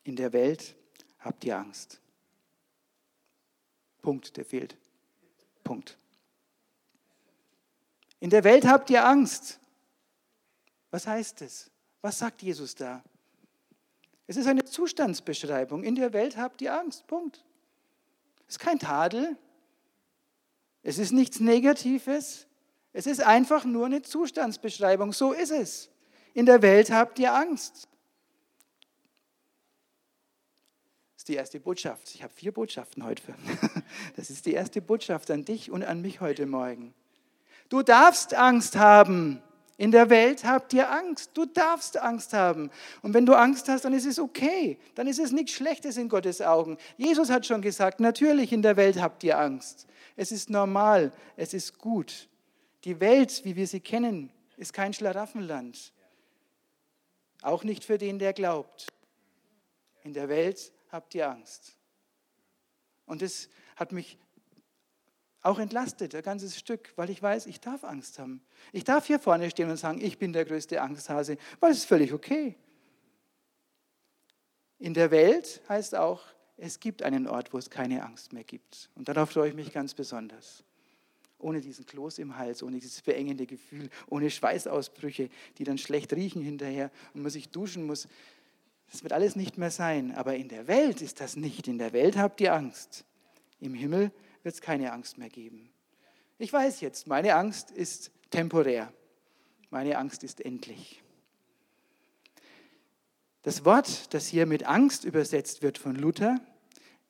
In 0.03 0.15
der 0.15 0.33
Welt 0.33 0.75
habt 1.19 1.45
ihr 1.45 1.55
Angst. 1.55 2.01
Punkt, 4.01 4.35
der 4.35 4.45
fehlt. 4.45 4.75
Punkt. 5.63 5.95
In 8.19 8.31
der 8.31 8.43
Welt 8.43 8.65
habt 8.65 8.89
ihr 8.89 9.05
Angst. 9.05 9.59
Was 10.89 11.05
heißt 11.05 11.43
es? 11.43 11.69
Was 12.01 12.17
sagt 12.17 12.41
Jesus 12.41 12.73
da? 12.73 13.03
Es 14.25 14.37
ist 14.37 14.47
eine 14.47 14.65
Zustandsbeschreibung. 14.65 15.83
In 15.83 15.93
der 15.93 16.13
Welt 16.13 16.35
habt 16.35 16.63
ihr 16.63 16.75
Angst. 16.75 17.05
Punkt. 17.05 17.45
Es 18.51 18.57
ist 18.57 18.59
kein 18.59 18.79
Tadel. 18.79 19.37
Es 20.83 20.97
ist 20.97 21.13
nichts 21.13 21.39
Negatives. 21.39 22.47
Es 22.91 23.07
ist 23.07 23.21
einfach 23.21 23.63
nur 23.63 23.85
eine 23.85 24.01
Zustandsbeschreibung. 24.01 25.13
So 25.13 25.31
ist 25.31 25.51
es. 25.51 25.89
In 26.33 26.45
der 26.45 26.61
Welt 26.61 26.91
habt 26.91 27.17
ihr 27.17 27.33
Angst. 27.33 27.87
Das 31.13 31.19
ist 31.19 31.29
die 31.29 31.35
erste 31.35 31.61
Botschaft. 31.61 32.13
Ich 32.13 32.23
habe 32.23 32.33
vier 32.33 32.51
Botschaften 32.51 33.05
heute. 33.05 33.21
Das 34.17 34.29
ist 34.29 34.45
die 34.45 34.51
erste 34.51 34.81
Botschaft 34.81 35.31
an 35.31 35.45
dich 35.45 35.71
und 35.71 35.85
an 35.85 36.01
mich 36.01 36.19
heute 36.19 36.45
Morgen. 36.45 36.93
Du 37.69 37.83
darfst 37.83 38.33
Angst 38.33 38.75
haben. 38.75 39.41
In 39.81 39.89
der 39.89 40.11
Welt 40.11 40.43
habt 40.43 40.73
ihr 40.73 40.91
Angst. 40.91 41.31
Du 41.33 41.47
darfst 41.47 41.97
Angst 41.97 42.33
haben. 42.33 42.69
Und 43.01 43.15
wenn 43.15 43.25
du 43.25 43.33
Angst 43.33 43.67
hast, 43.67 43.83
dann 43.83 43.93
ist 43.93 44.05
es 44.05 44.19
okay. 44.19 44.77
Dann 44.93 45.07
ist 45.07 45.17
es 45.17 45.31
nichts 45.31 45.53
Schlechtes 45.53 45.97
in 45.97 46.07
Gottes 46.07 46.39
Augen. 46.39 46.77
Jesus 46.97 47.31
hat 47.31 47.47
schon 47.47 47.63
gesagt, 47.63 47.99
natürlich 47.99 48.53
in 48.53 48.61
der 48.61 48.77
Welt 48.77 49.01
habt 49.01 49.23
ihr 49.23 49.39
Angst. 49.39 49.87
Es 50.15 50.31
ist 50.31 50.51
normal. 50.51 51.11
Es 51.35 51.55
ist 51.55 51.79
gut. 51.79 52.29
Die 52.83 52.99
Welt, 52.99 53.41
wie 53.43 53.55
wir 53.55 53.65
sie 53.65 53.79
kennen, 53.79 54.31
ist 54.55 54.71
kein 54.71 54.93
Schlaraffenland. 54.93 55.91
Auch 57.41 57.63
nicht 57.63 57.83
für 57.83 57.97
den, 57.97 58.19
der 58.19 58.33
glaubt. 58.33 58.85
In 60.03 60.13
der 60.13 60.29
Welt 60.29 60.71
habt 60.91 61.15
ihr 61.15 61.27
Angst. 61.27 61.75
Und 63.07 63.23
das 63.23 63.49
hat 63.75 63.93
mich 63.93 64.19
auch 65.41 65.59
entlastet, 65.59 66.13
ein 66.13 66.21
ganzes 66.21 66.57
Stück, 66.57 66.93
weil 66.95 67.09
ich 67.09 67.21
weiß, 67.21 67.47
ich 67.47 67.59
darf 67.59 67.83
Angst 67.83 68.19
haben. 68.19 68.41
Ich 68.71 68.83
darf 68.83 69.07
hier 69.07 69.19
vorne 69.19 69.49
stehen 69.49 69.69
und 69.69 69.77
sagen, 69.77 69.99
ich 70.01 70.17
bin 70.17 70.33
der 70.33 70.45
größte 70.45 70.81
Angsthase, 70.81 71.37
weil 71.59 71.71
es 71.71 71.79
ist 71.79 71.85
völlig 71.85 72.13
okay. 72.13 72.55
In 74.77 74.93
der 74.93 75.11
Welt 75.11 75.61
heißt 75.67 75.95
auch, 75.95 76.23
es 76.57 76.79
gibt 76.79 77.01
einen 77.01 77.27
Ort, 77.27 77.53
wo 77.53 77.57
es 77.57 77.69
keine 77.69 78.03
Angst 78.03 78.33
mehr 78.33 78.43
gibt. 78.43 78.89
Und 78.95 79.09
darauf 79.09 79.31
freue 79.31 79.49
ich 79.49 79.55
mich 79.55 79.73
ganz 79.73 79.95
besonders. 79.95 80.63
Ohne 81.39 81.59
diesen 81.59 81.87
Kloß 81.87 82.19
im 82.19 82.37
Hals, 82.37 82.61
ohne 82.61 82.79
dieses 82.79 83.01
beengende 83.01 83.47
Gefühl, 83.47 83.89
ohne 84.07 84.29
Schweißausbrüche, 84.29 85.29
die 85.57 85.63
dann 85.63 85.79
schlecht 85.79 86.13
riechen 86.13 86.43
hinterher 86.43 86.91
und 87.15 87.23
man 87.23 87.31
sich 87.31 87.49
duschen 87.49 87.83
muss. 87.87 88.07
Das 88.91 89.01
wird 89.01 89.13
alles 89.13 89.35
nicht 89.35 89.57
mehr 89.57 89.71
sein. 89.71 90.13
Aber 90.13 90.35
in 90.35 90.49
der 90.49 90.67
Welt 90.67 91.01
ist 91.01 91.19
das 91.19 91.35
nicht. 91.35 91.67
In 91.67 91.79
der 91.79 91.93
Welt 91.93 92.15
habt 92.15 92.39
ihr 92.41 92.53
Angst. 92.53 93.05
Im 93.59 93.73
Himmel 93.73 94.11
wird 94.43 94.55
es 94.55 94.61
keine 94.61 94.91
Angst 94.91 95.17
mehr 95.17 95.29
geben. 95.29 95.71
Ich 96.37 96.51
weiß 96.51 96.81
jetzt, 96.81 97.07
meine 97.07 97.35
Angst 97.35 97.71
ist 97.71 98.11
temporär. 98.29 98.91
Meine 99.69 99.97
Angst 99.97 100.23
ist 100.23 100.41
endlich. 100.41 101.01
Das 103.43 103.65
Wort, 103.65 104.13
das 104.13 104.27
hier 104.27 104.45
mit 104.45 104.65
Angst 104.65 105.05
übersetzt 105.05 105.61
wird 105.61 105.77
von 105.77 105.95
Luther, 105.95 106.39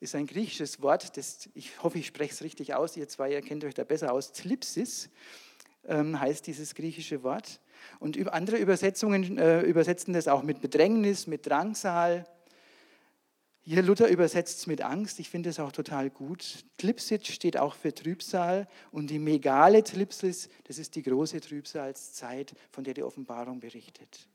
ist 0.00 0.14
ein 0.14 0.26
griechisches 0.26 0.82
Wort, 0.82 1.16
das, 1.16 1.48
ich 1.54 1.82
hoffe, 1.82 1.98
ich 1.98 2.06
spreche 2.06 2.32
es 2.32 2.42
richtig 2.42 2.74
aus, 2.74 2.96
ihr 2.96 3.08
zwei, 3.08 3.32
ihr 3.32 3.40
kennt 3.40 3.64
euch 3.64 3.74
da 3.74 3.84
besser 3.84 4.12
aus, 4.12 4.32
Tlipsis 4.32 5.10
ähm, 5.86 6.18
heißt 6.18 6.46
dieses 6.46 6.74
griechische 6.74 7.22
Wort. 7.22 7.60
Und 7.98 8.16
andere 8.32 8.56
Übersetzungen 8.56 9.38
äh, 9.38 9.62
übersetzen 9.62 10.14
das 10.14 10.28
auch 10.28 10.42
mit 10.42 10.60
Bedrängnis, 10.60 11.26
mit 11.26 11.46
Drangsal, 11.46 12.26
hier 13.64 13.82
Luther 13.82 14.08
übersetzt 14.08 14.58
es 14.58 14.66
mit 14.66 14.82
Angst. 14.82 15.20
Ich 15.20 15.30
finde 15.30 15.50
es 15.50 15.60
auch 15.60 15.70
total 15.70 16.10
gut. 16.10 16.64
Tlipsit 16.78 17.28
steht 17.28 17.56
auch 17.56 17.74
für 17.74 17.94
Trübsal 17.94 18.66
und 18.90 19.08
die 19.08 19.20
megale 19.20 19.84
Tlipsis, 19.84 20.48
das 20.64 20.78
ist 20.78 20.96
die 20.96 21.02
große 21.02 21.40
Trübsalzeit, 21.40 22.54
von 22.72 22.82
der 22.82 22.94
die 22.94 23.04
Offenbarung 23.04 23.60
berichtet. 23.60 24.26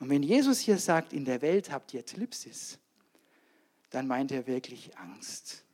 Und 0.00 0.10
wenn 0.10 0.22
Jesus 0.22 0.60
hier 0.60 0.76
sagt, 0.76 1.14
in 1.14 1.24
der 1.24 1.40
Welt 1.40 1.72
habt 1.72 1.94
ihr 1.94 2.04
Tlipsis, 2.04 2.78
dann 3.90 4.06
meint 4.06 4.32
er 4.32 4.46
wirklich 4.46 4.96
Angst. 4.98 5.64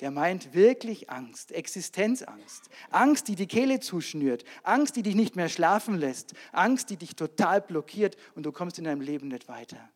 Der 0.00 0.10
meint 0.10 0.52
wirklich 0.52 1.08
Angst, 1.08 1.52
Existenzangst. 1.52 2.68
Angst, 2.90 3.28
die 3.28 3.36
die 3.36 3.46
Kehle 3.46 3.78
zuschnürt. 3.78 4.42
Angst, 4.64 4.96
die 4.96 5.02
dich 5.04 5.14
nicht 5.14 5.36
mehr 5.36 5.48
schlafen 5.48 5.94
lässt. 5.94 6.34
Angst, 6.50 6.90
die 6.90 6.96
dich 6.96 7.14
total 7.14 7.60
blockiert 7.60 8.16
und 8.34 8.42
du 8.42 8.50
kommst 8.50 8.78
in 8.78 8.84
deinem 8.84 9.00
Leben 9.00 9.28
nicht 9.28 9.46
weiter. 9.46 9.88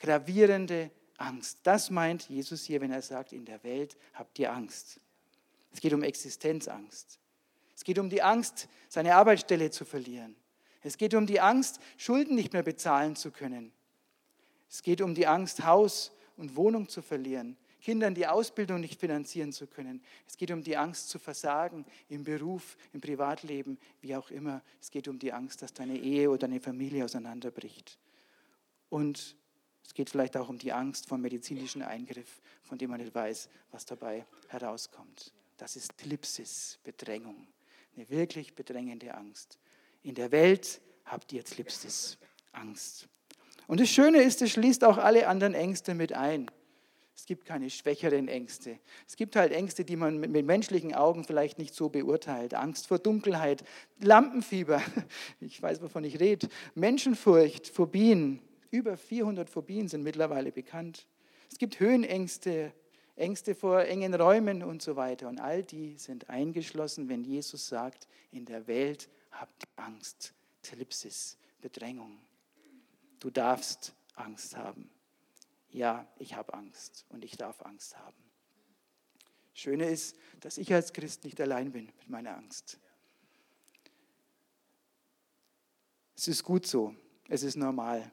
Gravierende 0.00 0.90
Angst. 1.24 1.58
Das 1.62 1.90
meint 1.90 2.28
Jesus 2.28 2.64
hier, 2.64 2.80
wenn 2.80 2.92
er 2.92 3.02
sagt, 3.02 3.32
in 3.32 3.44
der 3.44 3.62
Welt 3.64 3.96
habt 4.12 4.38
ihr 4.38 4.52
Angst. 4.52 5.00
Es 5.72 5.80
geht 5.80 5.92
um 5.92 6.02
Existenzangst. 6.02 7.18
Es 7.74 7.82
geht 7.82 7.98
um 7.98 8.08
die 8.08 8.22
Angst, 8.22 8.68
seine 8.88 9.16
Arbeitsstelle 9.16 9.70
zu 9.70 9.84
verlieren. 9.84 10.36
Es 10.82 10.96
geht 10.96 11.14
um 11.14 11.26
die 11.26 11.40
Angst, 11.40 11.80
Schulden 11.96 12.34
nicht 12.36 12.52
mehr 12.52 12.62
bezahlen 12.62 13.16
zu 13.16 13.30
können. 13.30 13.72
Es 14.70 14.82
geht 14.82 15.00
um 15.00 15.14
die 15.14 15.26
Angst, 15.26 15.64
Haus 15.64 16.12
und 16.36 16.56
Wohnung 16.56 16.88
zu 16.88 17.02
verlieren, 17.02 17.56
Kindern 17.80 18.14
die 18.14 18.26
Ausbildung 18.26 18.80
nicht 18.80 18.98
finanzieren 18.98 19.52
zu 19.52 19.66
können. 19.66 20.02
Es 20.26 20.36
geht 20.36 20.50
um 20.50 20.62
die 20.62 20.76
Angst 20.76 21.10
zu 21.10 21.18
versagen 21.18 21.84
im 22.08 22.24
Beruf, 22.24 22.76
im 22.92 23.00
Privatleben, 23.00 23.78
wie 24.00 24.16
auch 24.16 24.30
immer. 24.30 24.62
Es 24.80 24.90
geht 24.90 25.06
um 25.06 25.18
die 25.18 25.32
Angst, 25.32 25.60
dass 25.60 25.74
deine 25.74 25.98
Ehe 25.98 26.30
oder 26.30 26.46
deine 26.48 26.60
Familie 26.60 27.04
auseinanderbricht. 27.04 27.98
Und 28.88 29.36
es 29.86 29.94
geht 29.94 30.10
vielleicht 30.10 30.36
auch 30.36 30.48
um 30.48 30.58
die 30.58 30.72
Angst 30.72 31.08
vor 31.08 31.18
medizinischen 31.18 31.82
Eingriff, 31.82 32.40
von 32.62 32.78
dem 32.78 32.90
man 32.90 33.00
nicht 33.00 33.14
weiß, 33.14 33.48
was 33.70 33.84
dabei 33.84 34.26
herauskommt. 34.48 35.32
Das 35.56 35.76
ist 35.76 35.96
Tlipsis, 35.98 36.78
Bedrängung, 36.82 37.46
eine 37.94 38.08
wirklich 38.10 38.54
bedrängende 38.54 39.14
Angst. 39.14 39.58
In 40.02 40.14
der 40.14 40.32
Welt 40.32 40.80
habt 41.04 41.32
ihr 41.32 41.44
Tlipsis, 41.44 42.18
Angst. 42.52 43.08
Und 43.66 43.80
das 43.80 43.88
Schöne 43.88 44.22
ist, 44.22 44.42
es 44.42 44.50
schließt 44.52 44.84
auch 44.84 44.98
alle 44.98 45.28
anderen 45.28 45.54
Ängste 45.54 45.94
mit 45.94 46.12
ein. 46.12 46.50
Es 47.16 47.26
gibt 47.26 47.44
keine 47.44 47.70
schwächeren 47.70 48.26
Ängste. 48.26 48.78
Es 49.06 49.16
gibt 49.16 49.36
halt 49.36 49.52
Ängste, 49.52 49.84
die 49.84 49.96
man 49.96 50.18
mit 50.18 50.44
menschlichen 50.44 50.94
Augen 50.94 51.24
vielleicht 51.24 51.58
nicht 51.58 51.74
so 51.74 51.88
beurteilt. 51.88 52.54
Angst 52.54 52.88
vor 52.88 52.98
Dunkelheit, 52.98 53.64
Lampenfieber, 54.00 54.82
ich 55.40 55.62
weiß, 55.62 55.80
wovon 55.80 56.04
ich 56.04 56.18
rede, 56.18 56.48
Menschenfurcht, 56.74 57.68
Phobien, 57.68 58.40
über 58.74 58.96
400 58.96 59.48
Phobien 59.48 59.86
sind 59.88 60.02
mittlerweile 60.02 60.50
bekannt. 60.50 61.06
Es 61.50 61.58
gibt 61.58 61.78
Höhenängste, 61.78 62.72
Ängste 63.14 63.54
vor 63.54 63.82
engen 63.82 64.12
Räumen 64.14 64.64
und 64.64 64.82
so 64.82 64.96
weiter. 64.96 65.28
Und 65.28 65.38
all 65.38 65.62
die 65.62 65.96
sind 65.96 66.28
eingeschlossen, 66.28 67.08
wenn 67.08 67.22
Jesus 67.22 67.68
sagt, 67.68 68.08
in 68.32 68.44
der 68.44 68.66
Welt 68.66 69.08
habt 69.30 69.62
ihr 69.62 69.84
Angst, 69.84 70.34
Telipsis, 70.62 71.38
Bedrängung. 71.60 72.18
Du 73.20 73.30
darfst 73.30 73.94
Angst 74.16 74.56
haben. 74.56 74.90
Ja, 75.70 76.08
ich 76.18 76.34
habe 76.34 76.52
Angst 76.54 77.06
und 77.10 77.24
ich 77.24 77.36
darf 77.36 77.62
Angst 77.62 77.96
haben. 77.96 78.16
Schöne 79.52 79.88
ist, 79.88 80.16
dass 80.40 80.58
ich 80.58 80.74
als 80.74 80.92
Christ 80.92 81.22
nicht 81.22 81.40
allein 81.40 81.70
bin 81.70 81.86
mit 81.86 82.08
meiner 82.08 82.36
Angst. 82.36 82.80
Es 86.16 86.26
ist 86.26 86.42
gut 86.42 86.66
so, 86.66 86.96
es 87.28 87.44
ist 87.44 87.54
normal. 87.54 88.10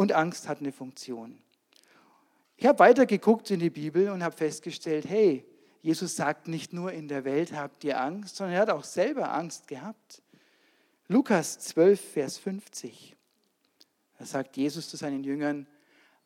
Und 0.00 0.12
Angst 0.12 0.48
hat 0.48 0.60
eine 0.60 0.72
Funktion. 0.72 1.38
Ich 2.56 2.64
habe 2.64 2.78
weiter 2.78 3.04
geguckt 3.04 3.50
in 3.50 3.60
die 3.60 3.68
Bibel 3.68 4.08
und 4.08 4.24
habe 4.24 4.34
festgestellt, 4.34 5.06
hey, 5.06 5.44
Jesus 5.82 6.16
sagt 6.16 6.48
nicht 6.48 6.72
nur 6.72 6.90
in 6.90 7.06
der 7.06 7.26
Welt 7.26 7.52
habt 7.52 7.84
ihr 7.84 8.00
Angst, 8.00 8.36
sondern 8.36 8.54
er 8.54 8.62
hat 8.62 8.70
auch 8.70 8.84
selber 8.84 9.34
Angst 9.34 9.68
gehabt. 9.68 10.22
Lukas 11.06 11.58
12, 11.58 12.00
Vers 12.00 12.38
50. 12.38 13.14
Da 14.18 14.24
sagt 14.24 14.56
Jesus 14.56 14.88
zu 14.88 14.96
seinen 14.96 15.22
Jüngern, 15.22 15.66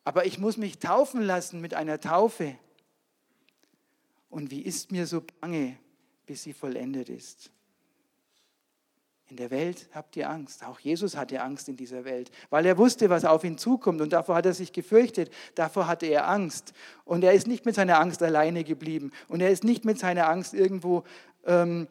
aber 0.05 0.25
ich 0.25 0.39
muss 0.39 0.55
mich 0.55 0.79
taufen 0.79 1.21
lassen 1.21 1.59
mit 1.59 1.73
einer 1.73 1.99
Taufe. 1.99 2.57
Und 4.29 4.51
wie 4.51 4.61
ist 4.61 4.93
mir 4.93 5.05
so 5.05 5.21
bange, 5.41 5.77
bis 6.25 6.43
sie 6.43 6.53
vollendet 6.53 7.09
ist? 7.09 7.51
In 9.27 9.37
der 9.37 9.49
Welt 9.49 9.87
habt 9.93 10.15
ihr 10.17 10.29
Angst. 10.29 10.63
Auch 10.63 10.79
Jesus 10.79 11.17
hatte 11.17 11.41
Angst 11.41 11.67
in 11.67 11.75
dieser 11.75 12.05
Welt, 12.05 12.29
weil 12.51 12.65
er 12.65 12.77
wusste, 12.77 13.09
was 13.09 13.25
auf 13.25 13.43
ihn 13.43 13.57
zukommt 13.57 13.99
und 14.01 14.13
davor 14.13 14.35
hat 14.35 14.45
er 14.45 14.53
sich 14.53 14.71
gefürchtet, 14.71 15.31
davor 15.55 15.87
hatte 15.87 16.05
er 16.05 16.27
Angst. 16.27 16.73
Und 17.05 17.23
er 17.23 17.33
ist 17.33 17.47
nicht 17.47 17.65
mit 17.65 17.73
seiner 17.73 17.99
Angst 17.99 18.21
alleine 18.21 18.63
geblieben 18.63 19.11
und 19.27 19.41
er 19.41 19.49
ist 19.49 19.63
nicht 19.63 19.83
mit 19.83 19.97
seiner 19.97 20.29
Angst 20.29 20.53
irgendwo, 20.53 21.03
ähm, 21.45 21.87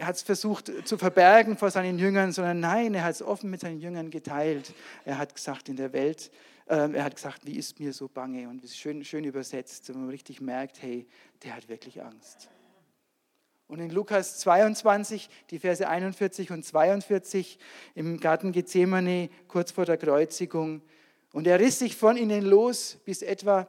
hat 0.00 0.14
es 0.14 0.22
versucht 0.22 0.70
zu 0.86 0.96
verbergen 0.96 1.56
vor 1.56 1.72
seinen 1.72 1.98
Jüngern, 1.98 2.30
sondern 2.30 2.60
nein, 2.60 2.94
er 2.94 3.02
hat 3.02 3.14
es 3.14 3.22
offen 3.22 3.50
mit 3.50 3.60
seinen 3.60 3.80
Jüngern 3.80 4.10
geteilt. 4.10 4.72
Er 5.04 5.18
hat 5.18 5.34
gesagt, 5.34 5.68
in 5.68 5.74
der 5.74 5.92
Welt, 5.92 6.30
äh, 6.66 6.92
er 6.92 7.02
hat 7.02 7.16
gesagt, 7.16 7.46
wie 7.46 7.56
ist 7.56 7.80
mir 7.80 7.92
so 7.92 8.06
bange 8.06 8.48
und 8.48 8.62
es 8.62 8.70
ist 8.70 8.78
schön, 8.78 9.04
schön 9.04 9.24
übersetzt, 9.24 9.88
wenn 9.88 10.02
man 10.02 10.10
richtig 10.10 10.40
merkt, 10.40 10.80
hey, 10.82 11.04
der 11.42 11.56
hat 11.56 11.68
wirklich 11.68 12.00
Angst. 12.00 12.48
Und 13.68 13.80
in 13.80 13.90
Lukas 13.90 14.38
22, 14.38 15.28
die 15.50 15.58
Verse 15.58 15.86
41 15.86 16.50
und 16.50 16.64
42 16.64 17.58
im 17.94 18.18
Garten 18.18 18.50
Gethsemane, 18.50 19.28
kurz 19.46 19.72
vor 19.72 19.84
der 19.84 19.98
Kreuzigung. 19.98 20.80
Und 21.34 21.46
er 21.46 21.60
riss 21.60 21.78
sich 21.78 21.94
von 21.94 22.16
ihnen 22.16 22.46
los 22.46 22.96
bis 23.04 23.20
etwa, 23.20 23.68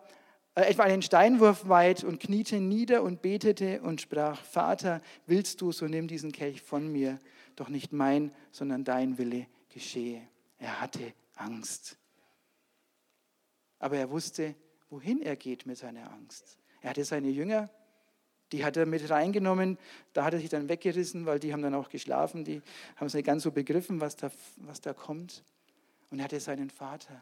äh, 0.55 0.61
etwa 0.61 0.83
einen 0.83 1.01
Steinwurf 1.01 1.67
weit 1.67 2.05
und 2.05 2.21
kniete 2.21 2.61
nieder 2.61 3.03
und 3.03 3.21
betete 3.21 3.81
und 3.81 3.99
sprach, 3.99 4.41
Vater, 4.41 5.01
willst 5.27 5.59
du, 5.59 5.73
so 5.73 5.85
nimm 5.85 6.07
diesen 6.07 6.31
Kelch 6.31 6.61
von 6.61 6.89
mir, 6.89 7.19
doch 7.57 7.67
nicht 7.67 7.91
mein, 7.91 8.31
sondern 8.51 8.85
dein 8.85 9.17
Wille 9.17 9.47
geschehe. 9.67 10.21
Er 10.59 10.79
hatte 10.79 11.13
Angst. 11.35 11.97
Aber 13.79 13.97
er 13.97 14.09
wusste, 14.09 14.55
wohin 14.89 15.21
er 15.21 15.35
geht 15.35 15.65
mit 15.65 15.77
seiner 15.77 16.09
Angst. 16.13 16.57
Er 16.81 16.91
hatte 16.91 17.03
seine 17.03 17.29
Jünger, 17.29 17.69
die 18.51 18.65
hat 18.65 18.77
er 18.77 18.85
mit 18.85 19.09
reingenommen, 19.09 19.77
da 20.13 20.25
hat 20.25 20.33
er 20.33 20.39
sich 20.39 20.49
dann 20.49 20.69
weggerissen, 20.69 21.25
weil 21.25 21.39
die 21.39 21.53
haben 21.53 21.61
dann 21.61 21.75
auch 21.75 21.89
geschlafen, 21.89 22.43
die 22.43 22.61
haben 22.95 23.07
es 23.07 23.13
nicht 23.13 23.25
ganz 23.25 23.43
so 23.43 23.51
begriffen, 23.51 24.01
was 24.01 24.15
da, 24.15 24.31
was 24.57 24.81
da 24.81 24.93
kommt. 24.93 25.43
Und 26.09 26.19
er 26.19 26.25
hatte 26.25 26.39
seinen 26.39 26.69
Vater. 26.69 27.21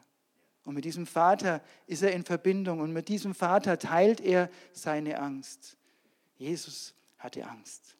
Und 0.63 0.73
mit 0.75 0.85
diesem 0.85 1.05
Vater 1.05 1.61
ist 1.85 2.03
er 2.03 2.11
in 2.11 2.23
Verbindung 2.23 2.79
und 2.79 2.93
mit 2.93 3.07
diesem 3.07 3.33
Vater 3.33 3.77
teilt 3.77 4.21
er 4.21 4.49
seine 4.73 5.19
Angst. 5.19 5.77
Jesus 6.37 6.93
hatte 7.17 7.45
Angst. 7.45 7.95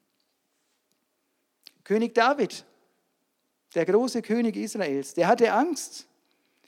König 1.84 2.14
David, 2.14 2.66
der 3.74 3.86
große 3.86 4.22
König 4.22 4.56
Israels, 4.56 5.14
der 5.14 5.28
hatte 5.28 5.52
Angst. 5.52 6.08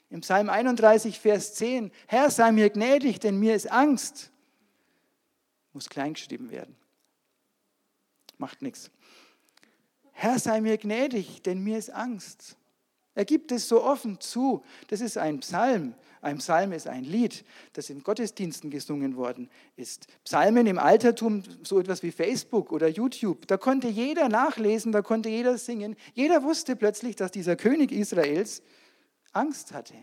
Im 0.08 0.22
Psalm 0.22 0.48
31, 0.48 1.20
Vers 1.20 1.54
10, 1.54 1.92
Herr, 2.06 2.30
sei 2.30 2.50
mir 2.50 2.70
gnädig, 2.70 3.20
denn 3.20 3.38
mir 3.38 3.54
ist 3.54 3.70
Angst 3.70 4.30
muss 5.80 5.88
kleingeschrieben 5.88 6.50
werden. 6.50 6.76
Macht 8.36 8.60
nichts. 8.60 8.90
Herr, 10.12 10.38
sei 10.38 10.60
mir 10.60 10.76
gnädig, 10.76 11.42
denn 11.42 11.64
mir 11.64 11.78
ist 11.78 11.88
Angst. 11.88 12.58
Er 13.14 13.24
gibt 13.24 13.50
es 13.50 13.66
so 13.66 13.82
offen 13.82 14.20
zu. 14.20 14.62
Das 14.88 15.00
ist 15.00 15.16
ein 15.16 15.40
Psalm, 15.40 15.94
Ein 16.20 16.36
Psalm 16.36 16.72
ist 16.72 16.86
ein 16.86 17.04
Lied, 17.04 17.46
das 17.72 17.88
in 17.88 18.02
Gottesdiensten 18.02 18.68
gesungen 18.68 19.16
worden 19.16 19.48
ist. 19.76 20.06
Psalmen 20.24 20.66
im 20.66 20.78
Altertum, 20.78 21.44
so 21.62 21.80
etwas 21.80 22.02
wie 22.02 22.12
Facebook 22.12 22.72
oder 22.72 22.86
YouTube, 22.86 23.46
da 23.46 23.56
konnte 23.56 23.88
jeder 23.88 24.28
nachlesen, 24.28 24.92
da 24.92 25.00
konnte 25.00 25.30
jeder 25.30 25.56
singen. 25.56 25.96
Jeder 26.12 26.42
wusste 26.42 26.76
plötzlich, 26.76 27.16
dass 27.16 27.30
dieser 27.30 27.56
König 27.56 27.90
Israels 27.90 28.60
Angst 29.32 29.72
hatte. 29.72 29.94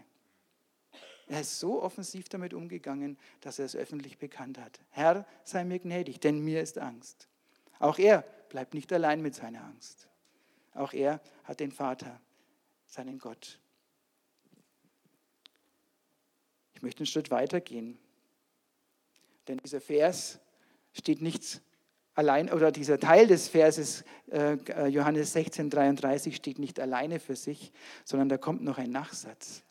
Er 1.27 1.41
ist 1.41 1.60
so 1.60 1.81
offensiv 1.81 2.29
damit 2.29 2.53
umgegangen, 2.53 3.17
dass 3.41 3.60
er 3.60 3.65
es 3.65 3.75
öffentlich 3.75 4.17
bekannt 4.17 4.57
hat. 4.60 4.79
Herr, 4.91 5.25
sei 5.43 5.65
mir 5.65 5.79
gnädig, 5.79 6.19
denn 6.19 6.39
mir 6.39 6.62
ist 6.62 6.77
Angst. 6.77 7.27
Auch 7.79 8.00
er 8.00 8.22
bleibt 8.50 8.74
nicht 8.74 8.91
allein 8.93 9.22
mit 9.22 9.36
seiner 9.36 9.63
Angst. 9.63 10.07
Auch 10.74 10.93
er 10.93 11.22
hat 11.43 11.60
den 11.60 11.72
Vater, 11.72 12.22
seinen 12.86 13.19
Gott. 13.19 13.60
Ich 16.74 16.81
möchte 16.81 17.00
einen 17.00 17.07
Schritt 17.07 17.29
weiter 17.29 17.60
gehen. 17.60 17.98
Denn 19.48 19.57
dieser 19.57 19.81
Vers 19.81 20.39
steht 20.93 21.22
nichts 21.22 21.62
allein, 22.13 22.51
oder 22.51 22.72
dieser 22.72 23.00
Teil 23.00 23.27
des 23.27 23.50
Verses 23.50 24.03
äh, 24.31 24.88
Johannes 24.88 25.34
16, 25.34 25.69
33 25.69 26.36
steht 26.36 26.60
nicht 26.60 26.79
alleine 26.79 27.19
für 27.19 27.36
sich, 27.36 27.72
sondern 28.05 28.29
da 28.29 28.38
kommt 28.38 28.63
noch 28.63 28.77
ein 28.77 28.91
Nachsatz. 28.91 29.63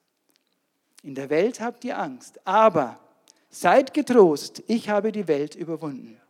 In 1.07 1.15
der 1.15 1.31
Welt 1.31 1.61
habt 1.61 1.85
ihr 1.85 1.97
Angst, 1.97 2.41
aber 2.45 2.99
seid 3.49 3.95
getrost, 3.95 4.65
ich 4.67 4.89
habe 4.89 5.13
die 5.13 5.29
Welt 5.29 5.55
überwunden. 5.55 6.21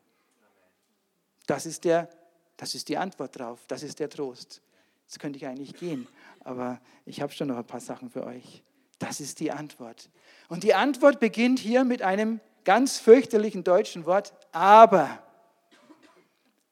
Das 1.47 1.65
ist, 1.65 1.87
der, 1.87 2.11
das 2.59 2.75
ist 2.75 2.91
die 2.91 2.99
Antwort 2.99 3.39
drauf, 3.39 3.61
das 3.69 3.83
ist 3.83 4.01
der 4.01 4.11
Trost. 4.11 4.61
Jetzt 5.07 5.19
könnte 5.19 5.39
ich 5.39 5.47
eigentlich 5.47 5.75
gehen, 5.77 6.07
aber 6.41 6.79
ich 7.07 7.23
habe 7.23 7.33
schon 7.33 7.49
noch 7.49 7.57
ein 7.57 7.65
paar 7.65 7.81
Sachen 7.81 8.11
für 8.11 8.27
euch. 8.27 8.63
Das 8.99 9.19
ist 9.19 9.41
die 9.41 9.51
Antwort. 9.51 10.11
Und 10.51 10.63
die 10.63 10.75
Antwort 10.75 11.21
beginnt 11.21 11.59
hier 11.59 11.85
mit 11.85 12.03
einem 12.03 12.41
ganz 12.65 12.99
fürchterlichen 12.99 13.65
deutschen 13.65 14.05
Wort, 14.05 14.35
aber. 14.53 15.23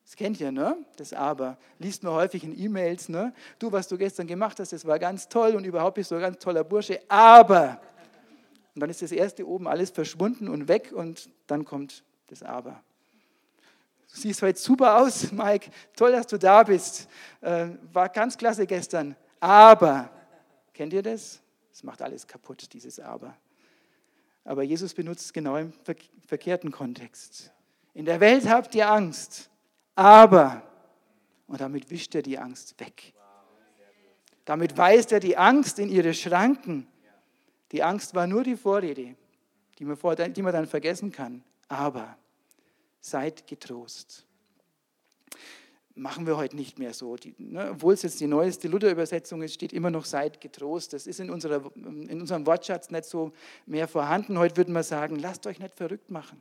Das 0.04 0.14
kennt 0.14 0.38
ihr, 0.40 0.52
ne? 0.52 0.76
Das 0.98 1.14
Aber. 1.14 1.56
Liest 1.78 2.02
man 2.02 2.12
häufig 2.12 2.44
in 2.44 2.56
E-Mails, 2.56 3.08
ne? 3.08 3.32
Du, 3.58 3.72
was 3.72 3.88
du 3.88 3.96
gestern 3.96 4.26
gemacht 4.26 4.60
hast, 4.60 4.74
das 4.74 4.84
war 4.84 4.98
ganz 4.98 5.26
toll 5.26 5.56
und 5.56 5.64
überhaupt 5.64 5.94
bist 5.94 6.10
du 6.10 6.16
ein 6.16 6.20
ganz 6.20 6.38
toller 6.38 6.64
Bursche, 6.64 7.00
aber. 7.08 7.80
Und 8.74 8.80
dann 8.80 8.90
ist 8.90 9.02
das 9.02 9.12
erste 9.12 9.46
oben 9.46 9.68
alles 9.68 9.90
verschwunden 9.90 10.48
und 10.48 10.68
weg 10.68 10.92
und 10.92 11.30
dann 11.46 11.64
kommt 11.64 12.02
das 12.26 12.42
Aber. 12.42 12.82
Du 14.12 14.20
siehst 14.20 14.42
heute 14.42 14.58
super 14.58 14.98
aus, 14.98 15.30
Mike. 15.32 15.70
Toll, 15.96 16.12
dass 16.12 16.26
du 16.26 16.38
da 16.38 16.62
bist. 16.62 17.08
Äh, 17.40 17.68
war 17.92 18.08
ganz 18.08 18.36
klasse 18.36 18.66
gestern. 18.66 19.16
Aber, 19.40 20.10
kennt 20.72 20.92
ihr 20.92 21.02
das? 21.02 21.40
Das 21.70 21.82
macht 21.82 22.02
alles 22.02 22.26
kaputt, 22.26 22.72
dieses 22.72 23.00
Aber. 23.00 23.36
Aber 24.44 24.62
Jesus 24.62 24.92
benutzt 24.92 25.24
es 25.26 25.32
genau 25.32 25.56
im 25.56 25.72
verkehrten 26.26 26.70
Kontext. 26.70 27.52
In 27.94 28.04
der 28.04 28.20
Welt 28.20 28.48
habt 28.48 28.74
ihr 28.74 28.88
Angst, 28.90 29.50
aber, 29.94 30.62
und 31.46 31.60
damit 31.60 31.90
wischt 31.90 32.14
er 32.14 32.22
die 32.22 32.38
Angst 32.38 32.78
weg. 32.78 33.14
Damit 34.44 34.76
weist 34.76 35.12
er 35.12 35.20
die 35.20 35.36
Angst 35.36 35.78
in 35.78 35.88
ihre 35.88 36.12
Schranken. 36.12 36.86
Die 37.74 37.82
Angst 37.82 38.14
war 38.14 38.28
nur 38.28 38.44
die 38.44 38.54
Vorrede, 38.54 39.16
die 39.80 39.84
man, 39.84 39.96
vor, 39.96 40.14
die 40.14 40.42
man 40.42 40.52
dann 40.52 40.68
vergessen 40.68 41.10
kann. 41.10 41.42
Aber 41.66 42.16
seid 43.00 43.48
getrost. 43.48 44.24
Machen 45.96 46.24
wir 46.24 46.36
heute 46.36 46.54
nicht 46.54 46.78
mehr 46.78 46.94
so. 46.94 47.16
Die, 47.16 47.34
ne, 47.36 47.72
obwohl 47.72 47.94
es 47.94 48.02
jetzt 48.02 48.20
die 48.20 48.28
neueste 48.28 48.68
Luther-Übersetzung 48.68 49.42
ist, 49.42 49.54
steht 49.54 49.72
immer 49.72 49.90
noch 49.90 50.04
seid 50.04 50.40
getrost. 50.40 50.92
Das 50.92 51.08
ist 51.08 51.18
in, 51.18 51.30
unserer, 51.30 51.68
in 51.74 52.20
unserem 52.20 52.46
Wortschatz 52.46 52.90
nicht 52.90 53.06
so 53.06 53.32
mehr 53.66 53.88
vorhanden. 53.88 54.38
Heute 54.38 54.56
würden 54.56 54.72
wir 54.72 54.84
sagen, 54.84 55.16
lasst 55.16 55.44
euch 55.48 55.58
nicht 55.58 55.74
verrückt 55.74 56.12
machen. 56.12 56.40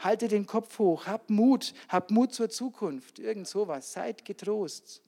Haltet 0.00 0.32
den 0.32 0.44
Kopf 0.44 0.78
hoch, 0.78 1.06
habt 1.06 1.30
Mut, 1.30 1.72
habt 1.88 2.10
Mut 2.10 2.34
zur 2.34 2.50
Zukunft, 2.50 3.18
irgend 3.20 3.48
sowas. 3.48 3.94
Seid 3.94 4.26
getrost. 4.26 5.00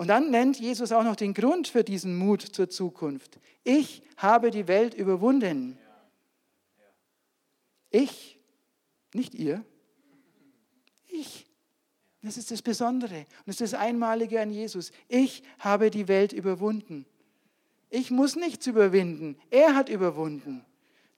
Und 0.00 0.08
dann 0.08 0.30
nennt 0.30 0.58
Jesus 0.58 0.92
auch 0.92 1.04
noch 1.04 1.14
den 1.14 1.34
Grund 1.34 1.68
für 1.68 1.84
diesen 1.84 2.16
Mut 2.16 2.40
zur 2.40 2.70
Zukunft. 2.70 3.38
Ich 3.64 4.02
habe 4.16 4.50
die 4.50 4.66
Welt 4.66 4.94
überwunden. 4.94 5.78
Ich, 7.90 8.38
nicht 9.12 9.34
ihr, 9.34 9.62
ich. 11.06 11.46
Das 12.22 12.38
ist 12.38 12.50
das 12.50 12.62
Besondere 12.62 13.18
und 13.18 13.48
das 13.48 13.60
ist 13.60 13.74
das 13.74 13.78
Einmalige 13.78 14.40
an 14.40 14.50
Jesus. 14.50 14.90
Ich 15.06 15.42
habe 15.58 15.90
die 15.90 16.08
Welt 16.08 16.32
überwunden. 16.32 17.04
Ich 17.90 18.10
muss 18.10 18.36
nichts 18.36 18.66
überwinden. 18.66 19.36
Er 19.50 19.74
hat 19.74 19.90
überwunden. 19.90 20.64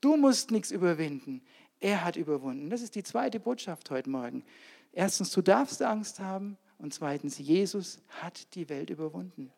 Du 0.01 0.17
musst 0.17 0.51
nichts 0.51 0.73
überwinden. 0.73 1.41
Er 1.79 2.03
hat 2.03 2.17
überwunden. 2.17 2.69
Das 2.69 2.83
ist 2.83 2.97
die 2.97 3.05
zweite 3.05 3.39
Botschaft 3.39 3.93
heute 3.93 4.11
Morgen. 4.11 4.43
Erstens, 4.91 5.31
du 5.31 5.41
darfst 5.41 5.83
Angst 5.83 6.19
haben. 6.19 6.59
Und 6.83 6.93
zweitens, 6.93 7.39
Jesus 7.39 8.01
hat 8.09 8.57
die 8.57 8.69
Welt 8.69 8.91
überwunden. 8.91 9.53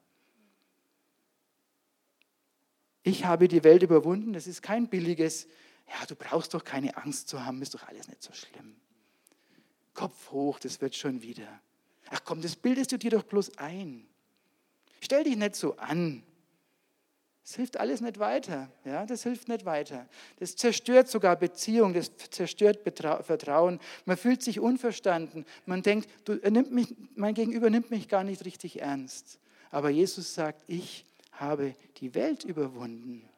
Ich 3.02 3.24
habe 3.24 3.48
die 3.48 3.64
Welt 3.64 3.82
überwunden. 3.82 4.34
Das 4.34 4.46
ist 4.46 4.60
kein 4.60 4.88
billiges, 4.90 5.46
ja, 5.88 6.04
du 6.06 6.16
brauchst 6.16 6.52
doch 6.52 6.62
keine 6.62 6.98
Angst 6.98 7.30
zu 7.30 7.42
haben, 7.42 7.62
ist 7.62 7.72
doch 7.72 7.88
alles 7.88 8.08
nicht 8.08 8.22
so 8.22 8.34
schlimm. 8.34 8.76
Kopf 9.94 10.32
hoch, 10.32 10.58
das 10.58 10.82
wird 10.82 10.94
schon 10.96 11.22
wieder. 11.22 11.48
Ach 12.10 12.20
komm, 12.26 12.42
das 12.42 12.56
bildest 12.56 12.92
du 12.92 12.98
dir 12.98 13.12
doch 13.12 13.22
bloß 13.22 13.56
ein. 13.56 14.06
Stell 15.00 15.24
dich 15.24 15.36
nicht 15.36 15.56
so 15.56 15.76
an. 15.78 16.22
Das 17.44 17.56
hilft 17.56 17.76
alles 17.78 18.00
nicht 18.00 18.18
weiter. 18.18 18.70
Ja, 18.86 19.04
das 19.04 19.22
hilft 19.22 19.48
nicht 19.48 19.66
weiter. 19.66 20.08
Das 20.38 20.56
zerstört 20.56 21.08
sogar 21.08 21.36
Beziehungen, 21.36 21.92
das 21.92 22.10
zerstört 22.30 22.80
Vertrauen. 23.22 23.80
Man 24.06 24.16
fühlt 24.16 24.42
sich 24.42 24.60
unverstanden. 24.60 25.44
Man 25.66 25.82
denkt, 25.82 26.08
du, 26.24 26.36
nimmt 26.50 26.72
mich, 26.72 26.94
mein 27.14 27.34
Gegenüber 27.34 27.68
nimmt 27.68 27.90
mich 27.90 28.08
gar 28.08 28.24
nicht 28.24 28.46
richtig 28.46 28.80
ernst. 28.80 29.38
Aber 29.70 29.90
Jesus 29.90 30.32
sagt, 30.32 30.64
ich 30.68 31.04
habe 31.32 31.74
die 31.98 32.14
Welt 32.14 32.44
überwunden. 32.44 33.28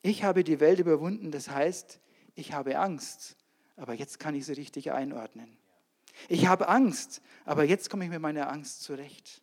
Ich 0.00 0.24
habe 0.24 0.42
die 0.42 0.58
Welt 0.60 0.78
überwunden, 0.78 1.32
das 1.32 1.50
heißt, 1.50 2.00
ich 2.34 2.54
habe 2.54 2.78
Angst. 2.78 3.36
Aber 3.76 3.92
jetzt 3.92 4.18
kann 4.18 4.34
ich 4.34 4.46
sie 4.46 4.54
richtig 4.54 4.90
einordnen. 4.90 5.58
Ich 6.30 6.46
habe 6.46 6.68
Angst, 6.68 7.20
aber 7.44 7.64
jetzt 7.64 7.90
komme 7.90 8.04
ich 8.04 8.10
mit 8.10 8.20
meiner 8.20 8.50
Angst 8.50 8.82
zurecht. 8.82 9.42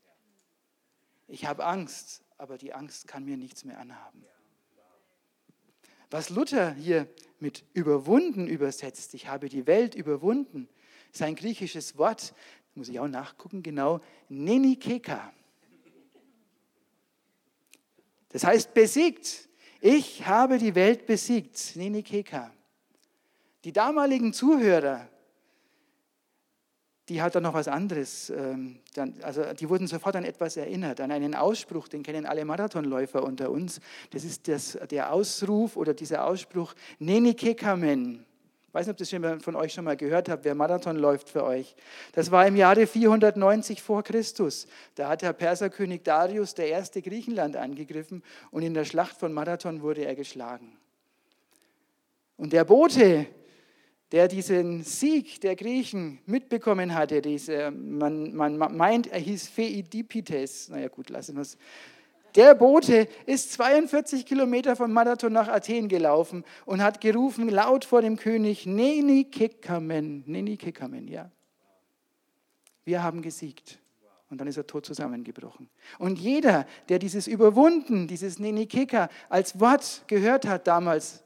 Ich 1.28 1.46
habe 1.46 1.66
Angst, 1.66 2.24
aber 2.38 2.58
die 2.58 2.74
Angst 2.74 3.08
kann 3.08 3.26
mir 3.26 3.38
nichts 3.38 3.64
mehr 3.66 3.80
anhaben. 3.80 4.26
Was 6.12 6.30
Luther 6.30 6.74
hier 6.74 7.08
mit 7.40 7.64
überwunden 7.74 8.48
übersetzt, 8.48 9.14
ich 9.14 9.28
habe 9.28 9.50
die 9.50 9.66
Welt 9.66 9.96
überwunden, 9.96 10.70
ist 11.12 11.22
ein 11.22 11.36
griechisches 11.36 11.98
Wort, 11.98 12.34
muss 12.76 12.90
ich 12.90 13.00
auch 13.00 13.08
nachgucken, 13.08 13.64
genau, 13.64 14.00
nenikeka. 14.30 15.34
Das 18.30 18.44
heißt 18.44 18.74
besiegt. 18.74 19.48
Ich 19.80 20.26
habe 20.26 20.58
die 20.58 20.76
Welt 20.76 21.06
besiegt, 21.06 21.76
nenikeka. 21.76 22.54
Die 23.64 23.72
damaligen 23.72 24.34
Zuhörer, 24.34 25.10
die 27.10 27.22
hat 27.22 27.36
dann 27.36 27.44
noch 27.44 27.54
was 27.54 27.68
anderes. 27.68 28.30
Ähm, 28.30 28.80
also 29.22 29.44
die 29.54 29.70
wurden 29.70 29.88
sofort 29.88 30.16
an 30.16 30.24
etwas 30.24 30.58
erinnert, 30.58 31.02
an 31.02 31.12
einen 31.12 31.36
Ausspruch, 31.36 31.88
den 31.88 32.04
kennen 32.04 32.26
alle 32.26 32.46
Marathonläufer 32.46 33.24
unter 33.24 33.52
uns. 33.52 33.80
Das 34.12 34.24
ist 34.24 34.48
das, 34.48 34.78
der 34.90 35.12
Ausruf 35.12 35.76
oder 35.76 35.94
dieser 35.94 36.26
Ausspruch 36.26 36.74
Neni 37.00 37.34
Kekamen. 37.34 38.26
Ich 38.74 38.74
weiß 38.74 38.88
nicht, 38.88 39.14
ob 39.14 39.22
das 39.22 39.44
von 39.44 39.56
euch 39.56 39.72
schon 39.72 39.86
mal 39.86 39.96
gehört 39.96 40.30
habt, 40.30 40.46
wer 40.46 40.56
Marathon 40.56 40.96
läuft 40.96 41.30
für 41.30 41.44
euch. 41.44 41.76
Das 42.14 42.32
war 42.32 42.48
im 42.48 42.56
Jahre 42.56 42.88
490 42.88 43.84
vor 43.84 44.02
Christus. 44.02 44.66
Da 44.96 45.10
hat 45.10 45.22
der 45.22 45.34
Perserkönig 45.34 46.02
Darius 46.02 46.56
der 46.56 46.70
erste 46.70 47.04
Griechenland 47.04 47.56
angegriffen 47.56 48.24
und 48.50 48.64
in 48.64 48.74
der 48.74 48.86
Schlacht 48.86 49.18
von 49.18 49.32
Marathon 49.32 49.84
wurde 49.84 50.06
er 50.06 50.16
geschlagen. 50.16 50.76
Und 52.36 52.52
der 52.52 52.64
Bote, 52.64 53.28
der 54.14 54.28
diesen 54.28 54.84
Sieg 54.84 55.42
der 55.42 55.56
Griechen 55.56 56.20
mitbekommen 56.28 56.94
hatte. 56.94 57.20
Diese, 57.20 57.72
man, 57.72 58.36
man 58.36 58.58
meint, 58.58 59.08
er 59.08 59.18
hieß 59.18 59.48
Pheidipites. 59.48 60.70
Naja 60.70 60.88
gut, 60.88 61.10
lassen 61.10 61.36
wir 61.36 61.42
es. 61.42 61.58
Der 62.36 62.54
Bote 62.54 63.08
ist 63.26 63.54
42 63.54 64.24
Kilometer 64.24 64.76
vom 64.76 64.94
Marathon 64.94 65.34
nach 65.34 65.48
Athen 65.48 65.88
gelaufen 65.88 66.44
und 66.66 66.84
hat 66.84 67.02
gerufen 67.02 67.50
laut 67.50 67.86
vor 67.86 68.04
dem 68.04 68.16
König, 68.16 68.68
Neni 68.68 69.24
Kekamen, 69.24 70.24
Neni 70.28 70.58
Kekamen, 70.58 71.08
ja. 71.08 71.32
Wir 72.86 73.02
haben 73.02 73.24
gesiegt. 73.24 73.80
Und 74.30 74.38
dann 74.40 74.48
ist 74.48 74.58
er 74.58 74.68
tot 74.68 74.86
zusammengebrochen. 74.86 75.70
Und 75.98 76.20
jeder, 76.20 76.68
der 76.88 77.00
dieses 77.00 77.26
Überwunden, 77.28 78.08
dieses 78.08 78.38
Neni 78.38 78.68
Keka 78.68 79.10
als 79.30 79.60
Wort 79.60 80.04
gehört 80.06 80.46
hat 80.46 80.68
damals, 80.68 81.24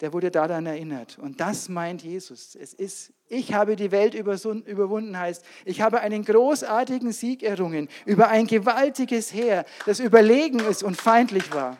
der 0.00 0.12
wurde 0.12 0.30
daran 0.30 0.66
erinnert. 0.66 1.18
Und 1.18 1.40
das 1.40 1.68
meint 1.68 2.02
Jesus. 2.02 2.54
Es 2.54 2.72
ist, 2.72 3.12
ich 3.28 3.52
habe 3.52 3.76
die 3.76 3.90
Welt 3.90 4.14
überwunden, 4.14 5.18
heißt, 5.18 5.44
ich 5.64 5.80
habe 5.80 6.00
einen 6.00 6.24
großartigen 6.24 7.12
Sieg 7.12 7.42
errungen 7.42 7.88
über 8.06 8.28
ein 8.28 8.46
gewaltiges 8.46 9.32
Heer, 9.32 9.64
das 9.86 10.00
überlegen 10.00 10.60
ist 10.60 10.82
und 10.82 10.96
feindlich 11.00 11.52
war. 11.52 11.76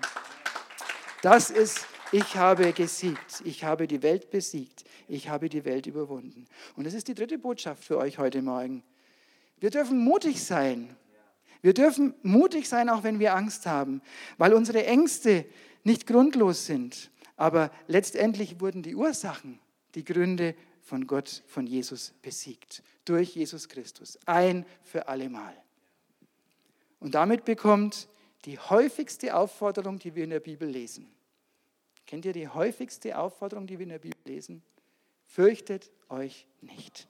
Das 1.23 1.51
ist, 1.51 1.87
ich 2.13 2.37
habe 2.37 2.73
gesiegt. 2.73 3.43
Ich 3.45 3.65
habe 3.65 3.87
die 3.87 4.03
Welt 4.03 4.31
besiegt. 4.31 4.85
Ich 5.09 5.29
habe 5.29 5.49
die 5.49 5.65
Welt 5.65 5.87
überwunden. 5.87 6.47
Und 6.77 6.87
das 6.87 6.95
ist 6.95 7.09
die 7.09 7.15
dritte 7.15 7.39
Botschaft 7.39 7.85
für 7.85 7.99
euch 7.99 8.19
heute 8.19 8.43
Morgen. 8.43 8.83
Wir 9.61 9.71
dürfen 9.71 9.99
mutig 9.99 10.43
sein. 10.45 10.97
Wir 11.61 11.75
dürfen 11.75 12.15
mutig 12.23 12.69
sein, 12.69 12.89
auch 12.89 13.03
wenn 13.03 13.19
wir 13.19 13.35
Angst 13.35 13.67
haben, 13.67 14.01
weil 14.37 14.55
unsere 14.55 14.87
Ängste 14.87 15.45
nicht 15.83 16.07
grundlos 16.07 16.67
sind. 16.67 17.11
Aber 17.39 17.71
letztendlich 17.87 18.61
wurden 18.61 18.83
die 18.83 18.97
Ursachen, 18.97 19.61
die 19.95 20.05
Gründe 20.05 20.57
von 20.83 21.07
Gott, 21.07 21.45
von 21.47 21.67
Jesus 21.67 22.13
besiegt. 22.21 22.83
Durch 23.05 23.37
Jesus 23.37 23.69
Christus. 23.69 24.19
Ein 24.27 24.67
für 24.83 25.07
allemal. 25.09 25.57
Und 26.99 27.15
damit 27.15 27.45
bekommt 27.45 28.09
die 28.45 28.59
häufigste 28.59 29.37
Aufforderung, 29.37 30.01
die 30.01 30.15
wir 30.17 30.25
in 30.25 30.31
der 30.31 30.41
Bibel 30.41 30.69
lesen. 30.69 31.09
Kennt 32.07 32.25
ihr 32.25 32.33
die 32.33 32.49
häufigste 32.49 33.17
Aufforderung, 33.17 33.69
die 33.69 33.79
wir 33.79 33.85
in 33.85 33.91
der 33.91 33.99
Bibel 34.01 34.21
lesen? 34.25 34.63
Fürchtet 35.23 35.93
euch 36.09 36.49
nicht. 36.61 37.07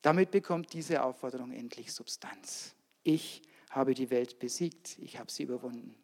Damit 0.00 0.30
bekommt 0.30 0.72
diese 0.72 1.02
Aufforderung 1.02 1.52
endlich 1.52 1.92
Substanz. 1.92 2.74
Ich 3.02 3.42
habe 3.68 3.92
die 3.92 4.08
Welt 4.08 4.38
besiegt, 4.38 4.96
ich 4.98 5.18
habe 5.18 5.30
sie 5.30 5.42
überwunden. 5.42 5.94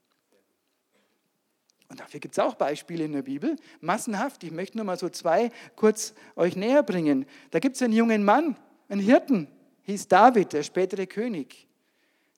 Und 1.88 2.00
dafür 2.00 2.20
gibt 2.20 2.34
es 2.34 2.38
auch 2.38 2.54
Beispiele 2.54 3.04
in 3.04 3.12
der 3.12 3.22
Bibel, 3.22 3.56
massenhaft. 3.80 4.42
Ich 4.44 4.50
möchte 4.50 4.76
nur 4.76 4.86
mal 4.86 4.98
so 4.98 5.08
zwei 5.08 5.50
kurz 5.76 6.14
euch 6.34 6.56
näher 6.56 6.82
bringen. 6.82 7.26
Da 7.50 7.58
gibt 7.58 7.76
es 7.76 7.82
einen 7.82 7.92
jungen 7.92 8.24
Mann, 8.24 8.56
einen 8.88 9.00
Hirten, 9.00 9.48
hieß 9.82 10.08
David, 10.08 10.52
der 10.52 10.62
spätere 10.62 11.06
König. 11.06 11.68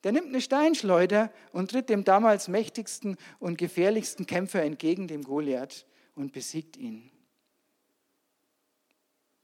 Der 0.04 0.12
nimmt 0.12 0.28
eine 0.28 0.40
Steinschleuder 0.40 1.32
und 1.52 1.70
tritt 1.70 1.88
dem 1.88 2.04
damals 2.04 2.48
mächtigsten 2.48 3.16
und 3.38 3.58
gefährlichsten 3.58 4.26
Kämpfer 4.26 4.62
entgegen, 4.62 5.08
dem 5.08 5.22
Goliath, 5.22 5.86
und 6.14 6.32
besiegt 6.32 6.76
ihn. 6.76 7.10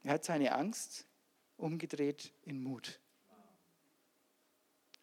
Er 0.05 0.15
hat 0.15 0.25
seine 0.25 0.53
Angst 0.53 1.07
umgedreht 1.57 2.33
in 2.45 2.63
Mut. 2.63 3.01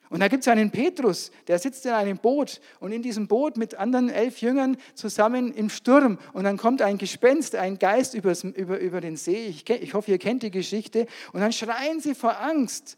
Und 0.10 0.22
da 0.22 0.28
gibt 0.28 0.42
es 0.42 0.48
einen 0.48 0.72
Petrus, 0.72 1.32
der 1.48 1.60
sitzt 1.60 1.86
in 1.86 1.92
einem 1.92 2.18
Boot 2.18 2.62
und 2.80 2.92
in 2.92 3.04
diesem 3.04 3.28
Boot 3.28 3.58
mit 3.58 3.76
anderen 3.76 4.10
elf 4.10 4.42
Jüngern 4.42 4.78
zusammen 4.96 5.54
im 5.54 5.70
Sturm. 5.70 6.18
Und 6.34 6.46
dann 6.46 6.58
kommt 6.58 6.82
ein 6.82 6.98
Gespenst, 6.98 7.56
ein 7.56 7.78
Geist 7.78 8.16
übers, 8.16 8.44
über, 8.44 8.80
über 8.80 9.02
den 9.02 9.18
See. 9.18 9.46
Ich, 9.46 9.70
ich 9.70 9.94
hoffe, 9.94 10.10
ihr 10.10 10.18
kennt 10.18 10.42
die 10.42 10.52
Geschichte. 10.52 11.06
Und 11.32 11.42
dann 11.42 11.54
schreien 11.54 12.00
sie 12.00 12.16
vor 12.16 12.42
Angst. 12.42 12.98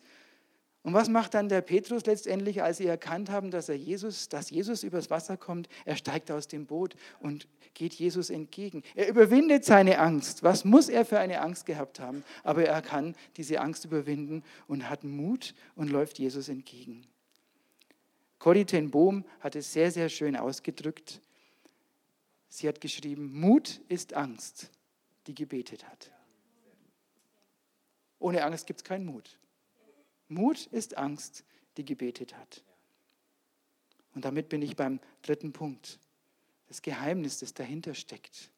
Und 0.83 0.93
was 0.93 1.09
macht 1.09 1.35
dann 1.35 1.47
der 1.47 1.61
Petrus 1.61 2.05
letztendlich, 2.07 2.63
als 2.63 2.77
sie 2.77 2.87
erkannt 2.87 3.29
haben, 3.29 3.51
dass 3.51 3.69
er 3.69 3.75
Jesus, 3.75 4.29
dass 4.29 4.49
Jesus 4.49 4.81
übers 4.83 5.11
Wasser 5.11 5.37
kommt? 5.37 5.69
Er 5.85 5.95
steigt 5.95 6.31
aus 6.31 6.47
dem 6.47 6.65
Boot 6.65 6.95
und 7.19 7.47
geht 7.75 7.93
Jesus 7.93 8.31
entgegen. 8.31 8.81
Er 8.95 9.07
überwindet 9.07 9.63
seine 9.63 9.99
Angst. 9.99 10.41
Was 10.41 10.65
muss 10.65 10.89
er 10.89 11.05
für 11.05 11.19
eine 11.19 11.41
Angst 11.41 11.67
gehabt 11.67 11.99
haben? 11.99 12.23
Aber 12.43 12.65
er 12.65 12.81
kann 12.81 13.15
diese 13.37 13.61
Angst 13.61 13.85
überwinden 13.85 14.43
und 14.67 14.89
hat 14.89 15.03
Mut 15.03 15.53
und 15.75 15.91
läuft 15.91 16.17
Jesus 16.17 16.49
entgegen. 16.49 17.05
Corrie 18.39 18.65
ten 18.65 18.89
Bohm 18.89 19.23
hat 19.39 19.55
es 19.55 19.71
sehr, 19.71 19.91
sehr 19.91 20.09
schön 20.09 20.35
ausgedrückt. 20.35 21.21
Sie 22.49 22.67
hat 22.67 22.81
geschrieben, 22.81 23.39
Mut 23.39 23.81
ist 23.87 24.15
Angst, 24.15 24.71
die 25.27 25.35
gebetet 25.35 25.87
hat. 25.87 26.11
Ohne 28.17 28.43
Angst 28.43 28.65
gibt 28.65 28.79
es 28.79 28.83
keinen 28.83 29.05
Mut. 29.05 29.37
Mut 30.31 30.67
ist 30.67 30.97
Angst, 30.97 31.43
die 31.77 31.85
gebetet 31.85 32.37
hat. 32.37 32.63
Und 34.15 34.25
damit 34.25 34.49
bin 34.49 34.61
ich 34.61 34.75
beim 34.75 34.99
dritten 35.21 35.51
Punkt. 35.53 35.99
Das 36.67 36.81
Geheimnis, 36.81 37.39
das 37.39 37.53
dahinter 37.53 37.93
steckt. 37.93 38.49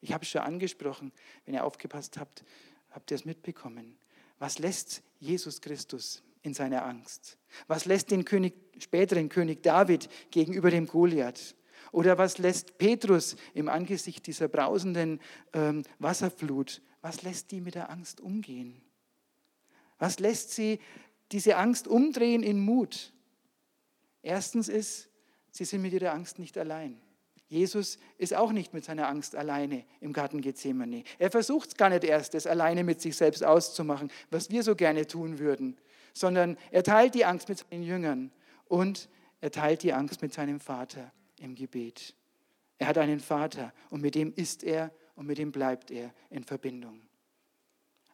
Ich 0.00 0.12
habe 0.12 0.24
es 0.24 0.30
schon 0.30 0.40
angesprochen, 0.40 1.12
wenn 1.44 1.54
ihr 1.54 1.64
aufgepasst 1.64 2.18
habt, 2.18 2.44
habt 2.90 3.10
ihr 3.10 3.14
es 3.14 3.24
mitbekommen. 3.24 3.96
Was 4.38 4.58
lässt 4.58 5.02
Jesus 5.20 5.60
Christus 5.60 6.22
in 6.42 6.54
seiner 6.54 6.84
Angst? 6.84 7.38
Was 7.68 7.84
lässt 7.84 8.10
den 8.10 8.24
König, 8.24 8.54
späteren 8.78 9.28
König 9.28 9.62
David 9.62 10.08
gegenüber 10.30 10.70
dem 10.70 10.86
Goliath? 10.86 11.54
Oder 11.92 12.18
was 12.18 12.38
lässt 12.38 12.78
Petrus 12.78 13.36
im 13.54 13.68
Angesicht 13.68 14.26
dieser 14.26 14.48
brausenden 14.48 15.20
ähm, 15.52 15.84
Wasserflut, 15.98 16.82
was 17.02 17.22
lässt 17.22 17.50
die 17.50 17.60
mit 17.60 17.74
der 17.74 17.90
Angst 17.90 18.20
umgehen? 18.20 18.80
Was 19.98 20.18
lässt 20.18 20.52
sie 20.52 20.80
diese 21.32 21.56
Angst 21.56 21.88
umdrehen 21.88 22.42
in 22.42 22.60
Mut. 22.60 23.12
Erstens 24.22 24.68
ist, 24.68 25.08
sie 25.50 25.64
sind 25.64 25.82
mit 25.82 25.92
ihrer 25.92 26.12
Angst 26.12 26.38
nicht 26.38 26.58
allein. 26.58 27.00
Jesus 27.48 27.98
ist 28.16 28.32
auch 28.34 28.52
nicht 28.52 28.74
mit 28.74 28.84
seiner 28.84 29.08
Angst 29.08 29.34
alleine 29.34 29.84
im 30.00 30.12
Garten 30.12 30.40
Gethsemane. 30.40 31.02
Er 31.18 31.32
versucht 31.32 31.70
es 31.70 31.76
gar 31.76 31.88
nicht 31.88 32.04
erst, 32.04 32.34
das 32.34 32.46
alleine 32.46 32.84
mit 32.84 33.00
sich 33.00 33.16
selbst 33.16 33.42
auszumachen, 33.42 34.10
was 34.30 34.50
wir 34.50 34.62
so 34.62 34.76
gerne 34.76 35.06
tun 35.06 35.40
würden, 35.40 35.76
sondern 36.14 36.56
er 36.70 36.84
teilt 36.84 37.14
die 37.16 37.24
Angst 37.24 37.48
mit 37.48 37.58
seinen 37.58 37.82
Jüngern 37.82 38.30
und 38.66 39.08
er 39.40 39.50
teilt 39.50 39.82
die 39.82 39.92
Angst 39.92 40.22
mit 40.22 40.32
seinem 40.32 40.60
Vater 40.60 41.12
im 41.40 41.56
Gebet. 41.56 42.14
Er 42.78 42.86
hat 42.86 42.98
einen 42.98 43.18
Vater 43.18 43.72
und 43.90 44.00
mit 44.00 44.14
dem 44.14 44.32
ist 44.34 44.62
er 44.62 44.92
und 45.16 45.26
mit 45.26 45.38
dem 45.38 45.50
bleibt 45.50 45.90
er 45.90 46.14
in 46.30 46.44
Verbindung. 46.44 47.00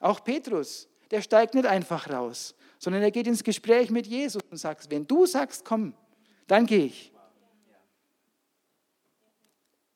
Auch 0.01 0.25
Petrus, 0.25 0.89
der 1.11 1.21
steigt 1.21 1.55
nicht 1.55 1.67
einfach 1.67 2.09
raus, 2.09 2.56
sondern 2.79 3.03
er 3.03 3.11
geht 3.11 3.27
ins 3.27 3.45
Gespräch 3.45 3.91
mit 3.91 4.07
Jesus 4.07 4.43
und 4.51 4.57
sagt, 4.59 4.91
wenn 4.91 5.07
du 5.07 5.27
sagst, 5.27 5.65
komm, 5.65 5.95
dann 6.47 6.67
gehe 6.67 6.87
ich. 6.87 7.13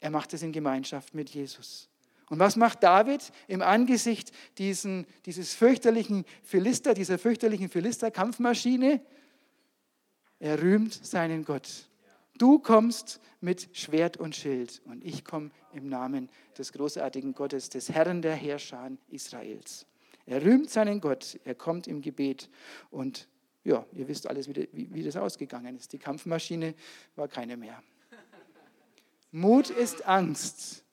Er 0.01 0.11
macht 0.11 0.33
es 0.33 0.43
in 0.43 0.53
Gemeinschaft 0.53 1.15
mit 1.15 1.31
Jesus. 1.31 1.89
Und 2.31 2.39
was 2.39 2.57
macht 2.57 2.83
David 2.83 3.33
im 3.49 3.61
Angesicht 3.61 4.31
diesen, 4.57 5.07
dieses 5.27 5.53
fürchterlichen 5.53 6.25
Philister, 6.43 6.95
dieser 6.95 7.19
fürchterlichen 7.19 7.69
Philister-Kampfmaschine? 7.69 9.01
Er 10.39 10.63
rühmt 10.63 10.95
seinen 10.95 11.45
Gott. 11.45 11.69
Du 12.39 12.59
kommst 12.59 13.21
mit 13.41 13.77
Schwert 13.77 14.17
und 14.17 14.35
Schild 14.35 14.81
und 14.87 15.05
ich 15.05 15.25
komme 15.25 15.51
im 15.75 15.89
Namen 15.89 16.31
des 16.57 16.73
großartigen 16.73 17.35
Gottes, 17.35 17.69
des 17.69 17.91
Herrn 17.91 18.23
der 18.23 18.35
Herrscher 18.35 18.91
Israels. 19.09 19.87
Er 20.31 20.45
rühmt 20.45 20.71
seinen 20.71 21.01
Gott, 21.01 21.41
er 21.45 21.57
kommt 21.57 21.89
im 21.89 22.03
Gebet 22.03 22.49
und 22.93 23.29
ja, 23.65 23.85
ihr 23.93 24.07
wisst 24.07 24.29
alles, 24.29 24.49
wie, 24.49 24.69
wie, 24.73 25.03
das 25.03 25.17
ausgegangen 25.17 25.77
ist. 25.77 25.93
Die 25.93 25.99
Kampfmaschine 25.99 26.77
war 27.17 27.27
keine 27.27 27.57
mehr. 27.57 27.83
Mut 29.33 29.71
ist 29.71 30.07
Angst, 30.07 30.85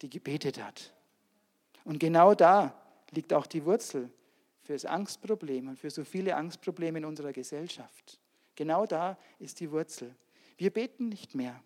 die 0.00 0.08
gebetet 0.08 0.64
hat. 0.64 0.94
Und 1.84 1.98
genau 1.98 2.34
da 2.34 2.74
liegt 3.10 3.34
auch 3.34 3.46
die 3.46 3.66
Wurzel 3.66 4.08
für 4.62 4.72
das 4.72 4.86
Angstproblem 4.86 5.68
und 5.68 5.78
für 5.78 5.90
so 5.90 6.02
viele 6.02 6.34
Angstprobleme 6.34 7.00
in 7.00 7.04
unserer 7.04 7.34
Gesellschaft. 7.34 8.18
Genau 8.54 8.86
da 8.86 9.18
ist 9.38 9.60
die 9.60 9.70
Wurzel. 9.70 10.16
Wir 10.56 10.70
beten 10.70 11.10
nicht 11.10 11.34
mehr. 11.34 11.62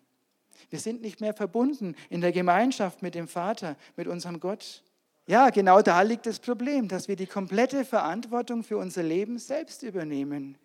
Wir 0.69 0.79
sind 0.79 1.01
nicht 1.01 1.21
mehr 1.21 1.33
verbunden 1.33 1.95
in 2.09 2.19
der 2.19 2.33
Gemeinschaft 2.33 3.01
mit 3.01 3.15
dem 3.15 3.29
Vater, 3.29 3.77
mit 3.95 4.07
unserem 4.07 4.41
Gott. 4.41 4.83
Ja, 5.27 5.49
genau 5.49 5.81
da 5.81 6.01
liegt 6.01 6.27
das 6.27 6.39
Problem, 6.39 6.87
dass 6.87 7.07
wir 7.07 7.15
die 7.15 7.25
komplette 7.25 7.83
Verantwortung 7.83 8.63
für 8.63 8.77
unser 8.77 9.01
Leben 9.01 9.39
selbst 9.39 9.81
übernehmen. 9.81 10.57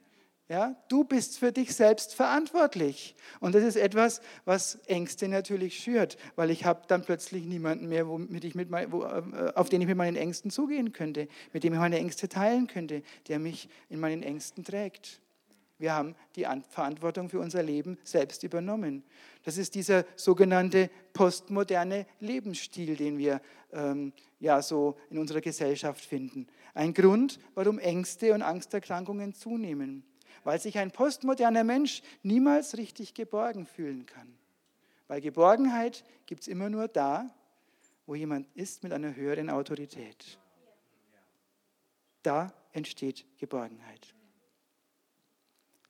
Ja, 0.50 0.74
du 0.88 1.04
bist 1.04 1.38
für 1.38 1.52
dich 1.52 1.74
selbst 1.74 2.12
verantwortlich. 2.12 3.14
Und 3.38 3.54
das 3.54 3.62
ist 3.62 3.76
etwas, 3.76 4.20
was 4.44 4.80
Ängste 4.86 5.28
natürlich 5.28 5.78
schürt, 5.78 6.18
weil 6.34 6.50
ich 6.50 6.64
habe 6.64 6.82
dann 6.88 7.02
plötzlich 7.02 7.44
niemanden 7.44 7.88
mehr, 7.88 8.08
womit 8.08 8.44
ich 8.44 8.56
mit 8.56 8.68
mein, 8.68 8.90
wo, 8.90 9.04
äh, 9.04 9.52
auf 9.54 9.68
den 9.68 9.80
ich 9.80 9.86
mit 9.86 9.96
meinen 9.96 10.16
Ängsten 10.16 10.50
zugehen 10.50 10.92
könnte, 10.92 11.28
mit 11.52 11.62
dem 11.62 11.72
ich 11.72 11.78
meine 11.78 11.98
Ängste 11.98 12.28
teilen 12.28 12.66
könnte, 12.66 13.02
der 13.28 13.38
mich 13.38 13.68
in 13.88 14.00
meinen 14.00 14.24
Ängsten 14.24 14.64
trägt. 14.64 15.20
Wir 15.78 15.94
haben 15.94 16.14
die 16.36 16.46
Verantwortung 16.68 17.30
für 17.30 17.40
unser 17.40 17.62
Leben 17.62 17.96
selbst 18.04 18.42
übernommen. 18.42 19.02
Das 19.44 19.56
ist 19.56 19.74
dieser 19.74 20.04
sogenannte 20.14 20.90
postmoderne 21.14 22.06
Lebensstil, 22.18 22.96
den 22.96 23.16
wir 23.16 23.40
ähm, 23.72 24.12
ja 24.38 24.62
so 24.62 24.96
in 25.10 25.18
unserer 25.18 25.40
Gesellschaft 25.40 26.04
finden. 26.04 26.46
Ein 26.74 26.94
Grund, 26.94 27.38
warum 27.54 27.78
Ängste 27.78 28.34
und 28.34 28.42
Angsterkrankungen 28.42 29.34
zunehmen, 29.34 30.04
weil 30.44 30.60
sich 30.60 30.78
ein 30.78 30.90
postmoderner 30.90 31.64
Mensch 31.64 32.02
niemals 32.22 32.76
richtig 32.76 33.14
geborgen 33.14 33.66
fühlen 33.66 34.06
kann. 34.06 34.38
Weil 35.08 35.20
Geborgenheit 35.20 36.04
gibt 36.26 36.42
es 36.42 36.48
immer 36.48 36.70
nur 36.70 36.88
da, 36.88 37.34
wo 38.06 38.14
jemand 38.14 38.48
ist 38.54 38.82
mit 38.82 38.92
einer 38.92 39.14
höheren 39.14 39.50
Autorität. 39.50 40.38
Da 42.22 42.52
entsteht 42.72 43.26
Geborgenheit. 43.38 44.14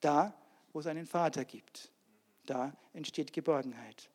Da, 0.01 0.35
wo 0.73 0.81
es 0.81 0.87
einen 0.87 1.07
Vater 1.07 1.45
gibt, 1.45 1.91
da 2.47 2.73
entsteht 2.93 3.33
Geborgenheit. 3.33 4.11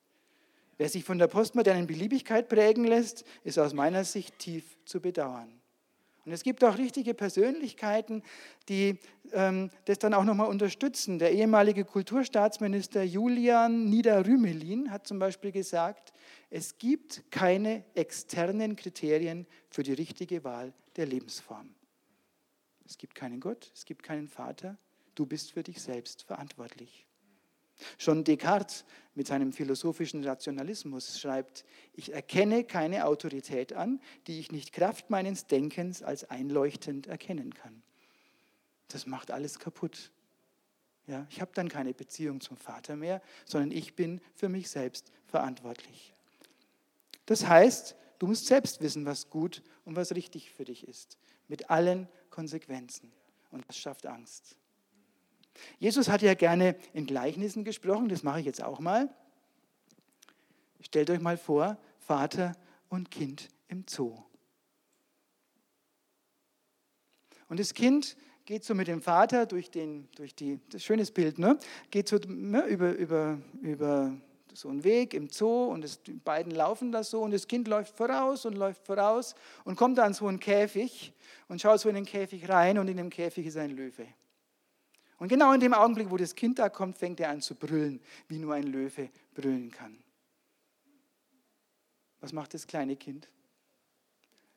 Wer 0.77 0.89
sich 0.89 1.03
von 1.03 1.17
der 1.17 1.27
postmodernen 1.27 1.87
Beliebigkeit 1.87 2.49
prägen 2.49 2.83
lässt, 2.83 3.23
ist 3.43 3.57
aus 3.57 3.73
meiner 3.73 4.03
Sicht 4.03 4.39
tief 4.39 4.77
zu 4.85 4.99
bedauern. 4.99 5.61
Und 6.25 6.31
es 6.31 6.41
gibt 6.41 6.63
auch 6.63 6.77
richtige 6.77 7.13
Persönlichkeiten, 7.13 8.23
die 8.67 8.99
ähm, 9.31 9.69
das 9.85 9.99
dann 9.99 10.15
auch 10.15 10.23
nochmal 10.23 10.49
unterstützen. 10.49 11.19
Der 11.19 11.31
ehemalige 11.31 11.85
Kulturstaatsminister 11.85 13.03
Julian 13.03 13.89
Niederrümelin 13.89 14.91
hat 14.91 15.05
zum 15.05 15.19
Beispiel 15.19 15.51
gesagt, 15.51 16.13
es 16.49 16.79
gibt 16.79 17.29
keine 17.29 17.85
externen 17.93 18.75
Kriterien 18.75 19.45
für 19.69 19.83
die 19.83 19.93
richtige 19.93 20.43
Wahl 20.43 20.73
der 20.95 21.05
Lebensform. 21.05 21.75
Es 22.87 22.97
gibt 22.97 23.13
keinen 23.13 23.39
Gott, 23.39 23.71
es 23.75 23.85
gibt 23.85 24.01
keinen 24.01 24.27
Vater, 24.27 24.77
du 25.13 25.27
bist 25.27 25.51
für 25.51 25.63
dich 25.63 25.81
selbst 25.81 26.23
verantwortlich. 26.23 27.05
Schon 27.97 28.23
Descartes 28.23 28.85
mit 29.15 29.27
seinem 29.27 29.53
philosophischen 29.53 30.23
Rationalismus 30.23 31.19
schreibt, 31.19 31.65
ich 31.93 32.13
erkenne 32.13 32.63
keine 32.63 33.05
Autorität 33.05 33.73
an, 33.73 34.01
die 34.27 34.39
ich 34.39 34.51
nicht 34.51 34.73
Kraft 34.73 35.09
meines 35.09 35.47
Denkens 35.47 36.03
als 36.03 36.29
einleuchtend 36.29 37.07
erkennen 37.07 37.53
kann. 37.53 37.81
Das 38.89 39.05
macht 39.05 39.31
alles 39.31 39.59
kaputt. 39.59 40.11
Ja, 41.07 41.27
ich 41.29 41.39
habe 41.39 41.51
dann 41.53 41.69
keine 41.69 41.93
Beziehung 41.93 42.41
zum 42.41 42.57
Vater 42.57 42.95
mehr, 42.95 43.21
sondern 43.45 43.71
ich 43.71 43.95
bin 43.95 44.21
für 44.33 44.49
mich 44.49 44.69
selbst 44.69 45.11
verantwortlich. 45.27 46.13
Das 47.25 47.47
heißt, 47.47 47.95
du 48.19 48.27
musst 48.27 48.47
selbst 48.47 48.81
wissen, 48.81 49.05
was 49.05 49.29
gut 49.29 49.61
und 49.85 49.95
was 49.95 50.13
richtig 50.13 50.51
für 50.51 50.65
dich 50.65 50.87
ist, 50.87 51.17
mit 51.47 51.69
allen 51.69 52.07
Konsequenzen. 52.29 53.11
Und 53.51 53.63
das 53.67 53.77
schafft 53.77 54.05
Angst. 54.05 54.57
Jesus 55.79 56.09
hat 56.09 56.21
ja 56.21 56.33
gerne 56.33 56.75
in 56.93 57.05
Gleichnissen 57.05 57.63
gesprochen, 57.63 58.09
das 58.09 58.23
mache 58.23 58.39
ich 58.39 58.45
jetzt 58.45 58.63
auch 58.63 58.79
mal. 58.79 59.09
Stellt 60.81 61.09
euch 61.09 61.19
mal 61.19 61.37
vor, 61.37 61.77
Vater 61.99 62.55
und 62.89 63.09
Kind 63.11 63.49
im 63.67 63.85
Zoo. 63.87 64.17
Und 67.47 67.59
das 67.59 67.73
Kind 67.73 68.15
geht 68.45 68.63
so 68.63 68.75
mit 68.75 68.87
dem 68.87 69.01
Vater 69.01 69.45
durch, 69.45 69.71
den, 69.71 70.07
durch 70.15 70.35
die, 70.35 70.59
das 70.69 70.83
schönes 70.83 71.11
Bild, 71.11 71.39
ne? 71.39 71.57
geht 71.89 72.07
so 72.07 72.17
ne, 72.27 72.65
über, 72.65 72.91
über, 72.93 73.39
über 73.61 74.13
so 74.53 74.69
einen 74.69 74.83
Weg 74.83 75.13
im 75.13 75.29
Zoo 75.29 75.65
und 75.65 75.83
das, 75.83 76.01
die 76.03 76.13
beiden 76.13 76.53
laufen 76.53 76.91
da 76.91 77.03
so 77.03 77.21
und 77.21 77.31
das 77.31 77.47
Kind 77.47 77.67
läuft 77.67 77.97
voraus 77.97 78.45
und 78.45 78.55
läuft 78.55 78.85
voraus 78.85 79.35
und 79.63 79.75
kommt 79.75 79.97
dann 79.97 80.13
so 80.13 80.27
einen 80.27 80.39
Käfig 80.39 81.13
und 81.47 81.59
schaut 81.59 81.79
so 81.79 81.89
in 81.89 81.95
den 81.95 82.05
Käfig 82.05 82.47
rein 82.47 82.77
und 82.77 82.87
in 82.87 82.97
dem 82.97 83.09
Käfig 83.09 83.47
ist 83.47 83.57
ein 83.57 83.71
Löwe. 83.71 84.07
Und 85.17 85.29
genau 85.29 85.53
in 85.53 85.59
dem 85.59 85.73
Augenblick, 85.73 86.11
wo 86.11 86.17
das 86.17 86.35
Kind 86.35 86.59
da 86.59 86.69
kommt, 86.69 86.97
fängt 86.97 87.19
er 87.19 87.29
an 87.29 87.41
zu 87.41 87.55
brüllen, 87.55 88.01
wie 88.27 88.37
nur 88.37 88.53
ein 88.53 88.67
Löwe 88.67 89.09
brüllen 89.33 89.71
kann. 89.71 89.97
Was 92.19 92.33
macht 92.33 92.53
das 92.53 92.67
kleine 92.67 92.95
Kind? 92.95 93.29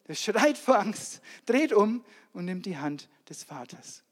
Das 0.05 0.21
schreit 0.21 0.57
vor 0.57 0.79
Angst, 0.79 1.21
dreht 1.47 1.73
um 1.73 2.05
und 2.33 2.47
nimmt 2.47 2.67
die 2.67 2.79
Hand 2.79 3.09
des 3.29 3.45
Vaters. 3.45 4.03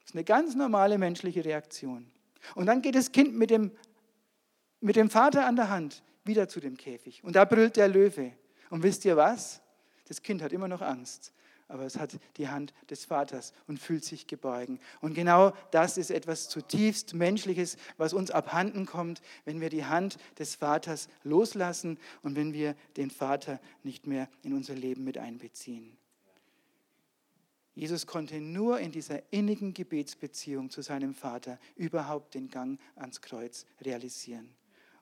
Das 0.00 0.10
ist 0.10 0.14
eine 0.14 0.24
ganz 0.24 0.54
normale 0.56 0.98
menschliche 0.98 1.44
Reaktion. 1.44 2.10
Und 2.54 2.66
dann 2.66 2.82
geht 2.82 2.96
das 2.96 3.12
Kind 3.12 3.34
mit 3.34 3.50
dem, 3.50 3.70
mit 4.80 4.96
dem 4.96 5.08
Vater 5.08 5.46
an 5.46 5.56
der 5.56 5.70
Hand 5.70 6.02
wieder 6.24 6.48
zu 6.48 6.60
dem 6.60 6.76
Käfig. 6.76 7.22
Und 7.22 7.36
da 7.36 7.44
brüllt 7.44 7.76
der 7.76 7.88
Löwe. 7.88 8.32
Und 8.68 8.82
wisst 8.82 9.04
ihr 9.04 9.16
was? 9.16 9.62
Das 10.08 10.22
Kind 10.22 10.42
hat 10.42 10.52
immer 10.52 10.68
noch 10.68 10.82
Angst 10.82 11.32
aber 11.70 11.84
es 11.84 11.98
hat 11.98 12.18
die 12.36 12.48
Hand 12.48 12.74
des 12.90 13.04
Vaters 13.04 13.52
und 13.66 13.78
fühlt 13.78 14.04
sich 14.04 14.26
geborgen. 14.26 14.80
Und 15.00 15.14
genau 15.14 15.52
das 15.70 15.96
ist 15.96 16.10
etwas 16.10 16.48
zutiefst 16.48 17.14
Menschliches, 17.14 17.76
was 17.96 18.12
uns 18.12 18.30
abhanden 18.30 18.86
kommt, 18.86 19.22
wenn 19.44 19.60
wir 19.60 19.70
die 19.70 19.84
Hand 19.84 20.18
des 20.38 20.56
Vaters 20.56 21.08
loslassen 21.22 21.98
und 22.22 22.36
wenn 22.36 22.52
wir 22.52 22.74
den 22.96 23.10
Vater 23.10 23.60
nicht 23.82 24.06
mehr 24.06 24.28
in 24.42 24.52
unser 24.52 24.74
Leben 24.74 25.04
mit 25.04 25.16
einbeziehen. 25.16 25.96
Jesus 27.74 28.06
konnte 28.06 28.40
nur 28.40 28.80
in 28.80 28.90
dieser 28.90 29.22
innigen 29.32 29.72
Gebetsbeziehung 29.72 30.70
zu 30.70 30.82
seinem 30.82 31.14
Vater 31.14 31.58
überhaupt 31.76 32.34
den 32.34 32.50
Gang 32.50 32.78
ans 32.96 33.20
Kreuz 33.20 33.64
realisieren. 33.80 34.50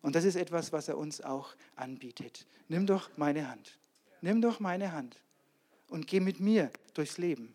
Und 0.02 0.14
das 0.14 0.24
ist 0.24 0.36
etwas, 0.36 0.72
was 0.72 0.86
er 0.86 0.98
uns 0.98 1.22
auch 1.22 1.56
anbietet. 1.74 2.46
Nimm 2.68 2.86
doch 2.86 3.10
meine 3.16 3.50
Hand. 3.50 3.78
Nimm 4.20 4.40
doch 4.42 4.60
meine 4.60 4.92
Hand 4.92 5.20
und 5.88 6.06
geh 6.06 6.20
mit 6.20 6.40
mir 6.40 6.70
durchs 6.94 7.18
Leben. 7.18 7.54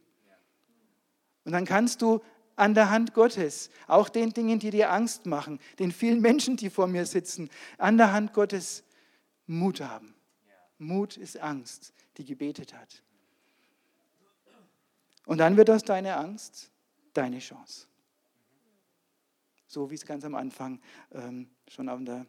Und 1.46 1.52
dann 1.52 1.66
kannst 1.66 2.02
du 2.02 2.22
an 2.56 2.74
der 2.74 2.90
Hand 2.90 3.14
Gottes, 3.14 3.70
auch 3.88 4.10
den 4.10 4.32
Dingen, 4.32 4.60
die 4.60 4.70
dir 4.70 4.92
Angst 4.92 5.26
machen, 5.26 5.60
den 5.80 5.92
vielen 5.92 6.22
Menschen, 6.22 6.56
die 6.56 6.70
vor 6.70 6.88
mir 6.88 7.06
sitzen, 7.06 7.50
an 7.78 7.98
der 7.98 8.14
Hand 8.14 8.34
Gottes 8.34 8.84
Mut 9.48 9.82
haben. 9.82 10.16
Mut 10.78 11.18
ist 11.18 11.40
Angst, 11.40 11.94
die 12.18 12.26
gebetet 12.26 12.74
hat. 12.74 13.04
Und 15.26 15.38
dann 15.38 15.58
wird 15.58 15.70
aus 15.70 15.84
deiner 15.84 16.18
Angst 16.18 16.70
deine 17.14 17.40
Chance. 17.40 17.88
So 19.68 19.90
wie 19.90 19.96
es 19.96 20.06
ganz 20.06 20.24
am 20.26 20.36
Anfang 20.36 20.80
ähm, 21.12 21.50
schon 21.68 21.90
auf 21.90 22.00
der 22.04 22.28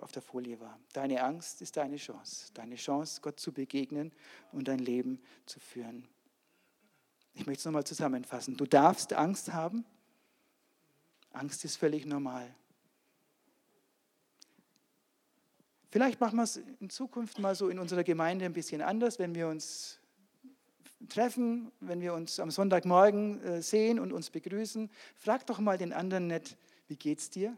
auf 0.00 0.12
der 0.12 0.22
Folie 0.22 0.60
war. 0.60 0.78
Deine 0.92 1.22
Angst 1.22 1.62
ist 1.62 1.76
deine 1.76 1.96
Chance. 1.96 2.52
Deine 2.54 2.76
Chance, 2.76 3.20
Gott 3.22 3.40
zu 3.40 3.52
begegnen 3.52 4.12
und 4.52 4.68
dein 4.68 4.78
Leben 4.78 5.20
zu 5.46 5.58
führen. 5.58 6.06
Ich 7.34 7.46
möchte 7.46 7.60
es 7.60 7.64
nochmal 7.64 7.84
zusammenfassen. 7.84 8.56
Du 8.56 8.66
darfst 8.66 9.12
Angst 9.12 9.52
haben. 9.52 9.84
Angst 11.32 11.64
ist 11.64 11.76
völlig 11.76 12.06
normal. 12.06 12.54
Vielleicht 15.90 16.20
machen 16.20 16.36
wir 16.36 16.42
es 16.42 16.56
in 16.56 16.90
Zukunft 16.90 17.38
mal 17.38 17.54
so 17.54 17.68
in 17.68 17.78
unserer 17.78 18.04
Gemeinde 18.04 18.44
ein 18.44 18.52
bisschen 18.52 18.82
anders, 18.82 19.18
wenn 19.18 19.34
wir 19.34 19.48
uns 19.48 19.98
treffen, 21.08 21.70
wenn 21.80 22.00
wir 22.00 22.14
uns 22.14 22.40
am 22.40 22.50
Sonntagmorgen 22.50 23.42
äh, 23.42 23.62
sehen 23.62 23.98
und 23.98 24.12
uns 24.12 24.30
begrüßen. 24.30 24.90
Frag 25.14 25.46
doch 25.46 25.58
mal 25.58 25.78
den 25.78 25.92
anderen 25.92 26.26
nicht, 26.26 26.56
wie 26.88 26.96
geht's 26.96 27.30
dir? 27.30 27.56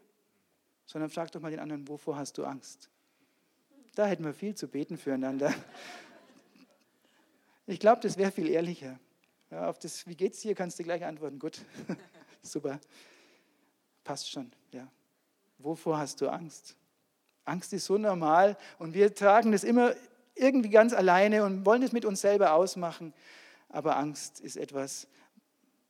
Sondern 0.88 1.10
frag 1.10 1.30
doch 1.30 1.40
mal 1.40 1.50
den 1.50 1.60
anderen, 1.60 1.86
wovor 1.86 2.16
hast 2.16 2.38
du 2.38 2.44
Angst? 2.44 2.88
Da 3.94 4.06
hätten 4.06 4.24
wir 4.24 4.32
viel 4.32 4.54
zu 4.54 4.66
beten 4.66 4.98
füreinander. 4.98 5.54
Ich 7.70 7.80
glaube, 7.80 8.00
das 8.00 8.16
wäre 8.16 8.32
viel 8.32 8.48
ehrlicher. 8.48 8.98
Ja, 9.50 9.68
auf 9.68 9.78
das, 9.78 10.06
wie 10.06 10.16
geht's 10.16 10.40
dir, 10.40 10.54
kannst 10.54 10.78
du 10.78 10.84
gleich 10.84 11.04
antworten. 11.04 11.38
Gut, 11.38 11.60
super, 12.42 12.80
passt 14.04 14.30
schon. 14.30 14.50
Ja. 14.72 14.90
Wovor 15.58 15.98
hast 15.98 16.22
du 16.22 16.30
Angst? 16.30 16.76
Angst 17.44 17.74
ist 17.74 17.84
so 17.84 17.98
normal 17.98 18.56
und 18.78 18.94
wir 18.94 19.14
tragen 19.14 19.52
das 19.52 19.64
immer 19.64 19.94
irgendwie 20.34 20.70
ganz 20.70 20.94
alleine 20.94 21.44
und 21.44 21.66
wollen 21.66 21.82
es 21.82 21.92
mit 21.92 22.06
uns 22.06 22.22
selber 22.22 22.54
ausmachen. 22.54 23.12
Aber 23.68 23.98
Angst 23.98 24.40
ist 24.40 24.56
etwas 24.56 25.06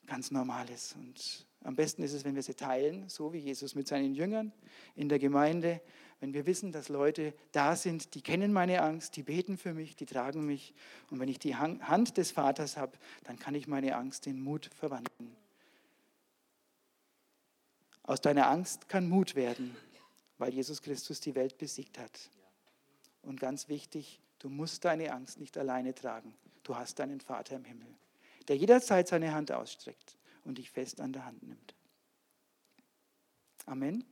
ganz 0.04 0.32
Normales 0.32 0.94
und 0.94 1.46
am 1.64 1.74
besten 1.74 2.02
ist 2.02 2.12
es, 2.12 2.24
wenn 2.24 2.34
wir 2.34 2.42
sie 2.42 2.54
teilen, 2.54 3.08
so 3.08 3.32
wie 3.32 3.38
Jesus 3.38 3.74
mit 3.74 3.88
seinen 3.88 4.14
Jüngern 4.14 4.52
in 4.94 5.08
der 5.08 5.18
Gemeinde. 5.18 5.80
Wenn 6.20 6.32
wir 6.32 6.46
wissen, 6.46 6.72
dass 6.72 6.88
Leute 6.88 7.34
da 7.52 7.76
sind, 7.76 8.14
die 8.14 8.22
kennen 8.22 8.52
meine 8.52 8.82
Angst, 8.82 9.16
die 9.16 9.22
beten 9.22 9.58
für 9.58 9.74
mich, 9.74 9.96
die 9.96 10.06
tragen 10.06 10.46
mich. 10.46 10.74
Und 11.10 11.20
wenn 11.20 11.28
ich 11.28 11.38
die 11.38 11.56
Hand 11.56 12.16
des 12.16 12.30
Vaters 12.30 12.76
habe, 12.76 12.92
dann 13.24 13.38
kann 13.38 13.54
ich 13.54 13.66
meine 13.66 13.96
Angst 13.96 14.26
in 14.26 14.40
Mut 14.40 14.70
verwandeln. 14.74 15.36
Aus 18.04 18.20
deiner 18.20 18.48
Angst 18.48 18.88
kann 18.88 19.08
Mut 19.08 19.34
werden, 19.34 19.76
weil 20.38 20.54
Jesus 20.54 20.80
Christus 20.80 21.20
die 21.20 21.34
Welt 21.34 21.58
besiegt 21.58 21.98
hat. 21.98 22.30
Und 23.22 23.40
ganz 23.40 23.68
wichtig, 23.68 24.20
du 24.38 24.48
musst 24.48 24.84
deine 24.84 25.12
Angst 25.12 25.38
nicht 25.40 25.58
alleine 25.58 25.94
tragen. 25.94 26.34
Du 26.62 26.76
hast 26.76 26.98
deinen 27.00 27.20
Vater 27.20 27.56
im 27.56 27.64
Himmel, 27.64 27.94
der 28.46 28.56
jederzeit 28.56 29.08
seine 29.08 29.34
Hand 29.34 29.52
ausstreckt 29.52 30.17
und 30.48 30.56
dich 30.56 30.70
fest 30.70 31.02
an 31.02 31.12
der 31.12 31.26
Hand 31.26 31.42
nimmt. 31.42 31.74
Amen. 33.66 34.02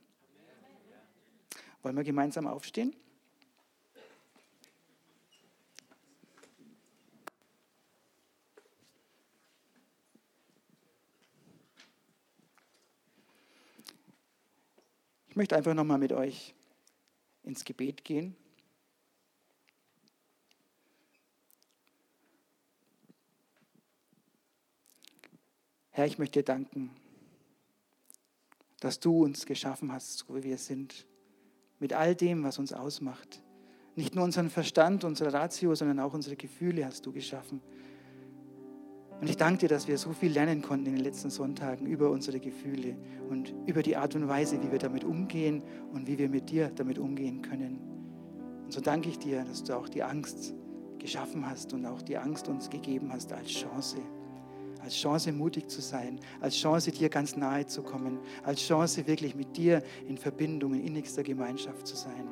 Wollen 1.81 1.97
wir 1.97 2.03
gemeinsam 2.03 2.45
aufstehen? 2.45 2.95
Ich 15.29 15.35
möchte 15.35 15.55
einfach 15.55 15.73
nochmal 15.73 15.97
mit 15.97 16.13
euch 16.13 16.53
ins 17.41 17.65
Gebet 17.65 18.03
gehen. 18.03 18.35
Herr, 25.97 26.05
ich 26.05 26.19
möchte 26.19 26.41
dir 26.41 26.45
danken, 26.45 26.91
dass 28.81 28.99
du 28.99 29.23
uns 29.23 29.47
geschaffen 29.47 29.91
hast, 29.91 30.19
so 30.19 30.35
wie 30.35 30.43
wir 30.43 30.59
sind, 30.59 31.07
mit 31.79 31.91
all 31.91 32.13
dem, 32.13 32.43
was 32.43 32.59
uns 32.59 32.71
ausmacht. 32.71 33.41
Nicht 33.95 34.13
nur 34.13 34.23
unseren 34.23 34.51
Verstand, 34.51 35.03
unsere 35.05 35.33
Ratio, 35.33 35.73
sondern 35.73 35.99
auch 35.99 36.13
unsere 36.13 36.35
Gefühle 36.35 36.85
hast 36.85 37.07
du 37.07 37.11
geschaffen. 37.11 37.63
Und 39.21 39.27
ich 39.27 39.37
danke 39.37 39.61
dir, 39.61 39.69
dass 39.69 39.87
wir 39.87 39.97
so 39.97 40.11
viel 40.13 40.31
lernen 40.31 40.61
konnten 40.61 40.85
in 40.85 40.93
den 40.97 41.03
letzten 41.03 41.31
Sonntagen 41.31 41.87
über 41.87 42.11
unsere 42.11 42.39
Gefühle 42.39 42.95
und 43.27 43.55
über 43.65 43.81
die 43.81 43.97
Art 43.97 44.13
und 44.13 44.27
Weise, 44.27 44.61
wie 44.61 44.71
wir 44.71 44.77
damit 44.77 45.03
umgehen 45.03 45.63
und 45.93 46.05
wie 46.05 46.19
wir 46.19 46.29
mit 46.29 46.51
dir 46.51 46.69
damit 46.75 46.99
umgehen 46.99 47.41
können. 47.41 47.79
Und 48.65 48.71
so 48.71 48.81
danke 48.81 49.09
ich 49.09 49.17
dir, 49.17 49.43
dass 49.45 49.63
du 49.63 49.75
auch 49.75 49.89
die 49.89 50.03
Angst 50.03 50.53
geschaffen 50.99 51.49
hast 51.49 51.73
und 51.73 51.87
auch 51.87 52.03
die 52.03 52.17
Angst 52.17 52.49
uns 52.49 52.69
gegeben 52.69 53.11
hast 53.11 53.33
als 53.33 53.49
Chance. 53.49 53.97
Als 54.87 54.95
Chance, 54.95 55.33
mutig 55.33 55.69
zu 55.69 55.81
sein, 55.81 56.17
als 56.39 56.55
Chance, 56.55 56.91
dir 56.91 57.09
ganz 57.09 57.35
nahe 57.35 57.65
zu 57.65 57.83
kommen, 57.83 58.19
als 58.45 58.61
Chance, 58.61 59.05
wirklich 59.05 59.35
mit 59.35 59.57
dir 59.57 59.83
in 60.07 60.17
Verbindung, 60.17 60.75
in 60.75 60.87
innigster 60.87 61.23
Gemeinschaft 61.23 61.85
zu 61.85 61.97
sein. 61.97 62.25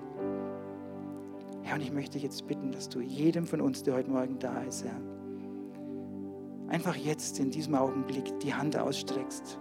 Herr, 1.63 1.75
und 1.75 1.81
ich 1.81 1.91
möchte 1.91 2.13
dich 2.13 2.23
jetzt 2.23 2.47
bitten, 2.47 2.71
dass 2.71 2.87
du 2.87 3.01
jedem 3.01 3.45
von 3.45 3.59
uns, 3.59 3.83
der 3.83 3.95
heute 3.95 4.09
Morgen 4.09 4.39
da 4.39 4.61
ist, 4.61 4.85
Herr, 4.85 5.01
einfach 6.69 6.95
jetzt 6.95 7.39
in 7.39 7.51
diesem 7.51 7.75
Augenblick 7.75 8.39
die 8.39 8.53
Hand 8.53 8.77
ausstreckst, 8.77 9.59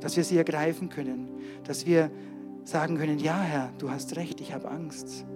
dass 0.00 0.16
wir 0.16 0.24
sie 0.24 0.38
ergreifen 0.38 0.88
können, 0.88 1.28
dass 1.64 1.84
wir 1.84 2.10
sagen 2.64 2.96
können, 2.96 3.18
ja 3.18 3.42
Herr, 3.42 3.74
du 3.76 3.90
hast 3.90 4.16
recht, 4.16 4.40
ich 4.40 4.54
habe 4.54 4.70
Angst 4.70 5.26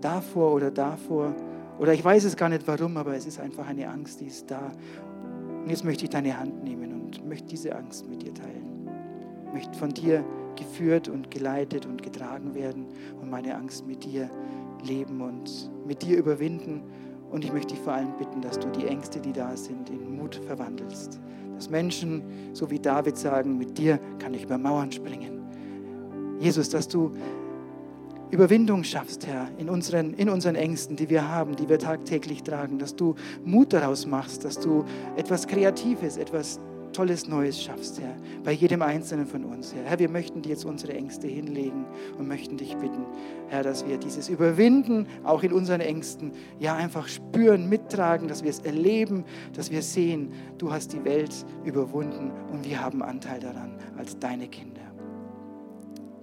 davor 0.00 0.54
oder 0.54 0.72
davor 0.72 1.36
oder 1.78 1.92
ich 1.92 2.04
weiß 2.04 2.24
es 2.24 2.36
gar 2.36 2.48
nicht 2.48 2.66
warum, 2.66 2.96
aber 2.96 3.14
es 3.14 3.26
ist 3.26 3.38
einfach 3.38 3.68
eine 3.68 3.88
Angst, 3.88 4.20
die 4.20 4.26
ist 4.26 4.50
da. 4.50 4.72
Und 5.64 5.70
jetzt 5.70 5.82
möchte 5.82 6.04
ich 6.04 6.10
deine 6.10 6.38
Hand 6.38 6.62
nehmen 6.62 6.92
und 6.92 7.26
möchte 7.26 7.48
diese 7.48 7.74
Angst 7.74 8.06
mit 8.06 8.22
dir 8.22 8.34
teilen. 8.34 8.86
Ich 9.46 9.52
möchte 9.54 9.78
von 9.78 9.88
dir 9.88 10.22
geführt 10.56 11.08
und 11.08 11.30
geleitet 11.30 11.86
und 11.86 12.02
getragen 12.02 12.54
werden 12.54 12.86
und 13.18 13.30
meine 13.30 13.56
Angst 13.56 13.86
mit 13.86 14.04
dir 14.04 14.30
leben 14.84 15.22
und 15.22 15.70
mit 15.86 16.02
dir 16.02 16.18
überwinden 16.18 16.82
und 17.30 17.44
ich 17.44 17.52
möchte 17.52 17.74
dich 17.74 17.82
vor 17.82 17.94
allem 17.94 18.16
bitten, 18.18 18.42
dass 18.42 18.60
du 18.60 18.68
die 18.68 18.86
Ängste, 18.86 19.20
die 19.20 19.32
da 19.32 19.56
sind, 19.56 19.90
in 19.90 20.18
Mut 20.18 20.36
verwandelst. 20.46 21.18
Dass 21.54 21.70
Menschen, 21.70 22.22
so 22.52 22.70
wie 22.70 22.78
David 22.78 23.16
sagen, 23.16 23.56
mit 23.56 23.78
dir 23.78 23.98
kann 24.18 24.34
ich 24.34 24.44
über 24.44 24.58
Mauern 24.58 24.92
springen. 24.92 25.40
Jesus, 26.40 26.68
dass 26.68 26.86
du 26.86 27.10
Überwindung 28.34 28.82
schaffst, 28.82 29.26
Herr, 29.28 29.48
in 29.58 29.70
unseren, 29.70 30.12
in 30.14 30.28
unseren 30.28 30.56
Ängsten, 30.56 30.96
die 30.96 31.08
wir 31.08 31.28
haben, 31.28 31.54
die 31.54 31.68
wir 31.68 31.78
tagtäglich 31.78 32.42
tragen, 32.42 32.80
dass 32.80 32.96
du 32.96 33.14
Mut 33.44 33.72
daraus 33.72 34.06
machst, 34.06 34.44
dass 34.44 34.58
du 34.58 34.84
etwas 35.16 35.46
Kreatives, 35.46 36.16
etwas 36.16 36.58
Tolles 36.92 37.28
Neues 37.28 37.62
schaffst, 37.62 38.00
Herr, 38.00 38.16
bei 38.42 38.52
jedem 38.52 38.82
Einzelnen 38.82 39.26
von 39.26 39.44
uns, 39.44 39.72
Herr. 39.72 39.84
Herr, 39.84 39.98
wir 40.00 40.08
möchten 40.08 40.42
dir 40.42 40.50
jetzt 40.50 40.64
unsere 40.64 40.94
Ängste 40.94 41.28
hinlegen 41.28 41.86
und 42.18 42.26
möchten 42.26 42.56
dich 42.56 42.76
bitten, 42.76 43.06
Herr, 43.48 43.62
dass 43.62 43.86
wir 43.86 43.98
dieses 43.98 44.28
Überwinden 44.28 45.06
auch 45.22 45.42
in 45.42 45.52
unseren 45.52 45.80
Ängsten 45.80 46.32
ja 46.58 46.74
einfach 46.74 47.06
spüren, 47.06 47.68
mittragen, 47.68 48.26
dass 48.26 48.42
wir 48.42 48.50
es 48.50 48.60
erleben, 48.60 49.24
dass 49.52 49.70
wir 49.70 49.82
sehen, 49.82 50.32
du 50.58 50.72
hast 50.72 50.92
die 50.92 51.04
Welt 51.04 51.34
überwunden 51.64 52.32
und 52.50 52.64
wir 52.64 52.80
haben 52.80 53.02
Anteil 53.02 53.40
daran 53.40 53.76
als 53.96 54.18
deine 54.18 54.48
Kinder. 54.48 54.82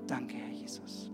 Danke, 0.08 0.36
Herr 0.36 0.54
Jesus. 0.54 1.11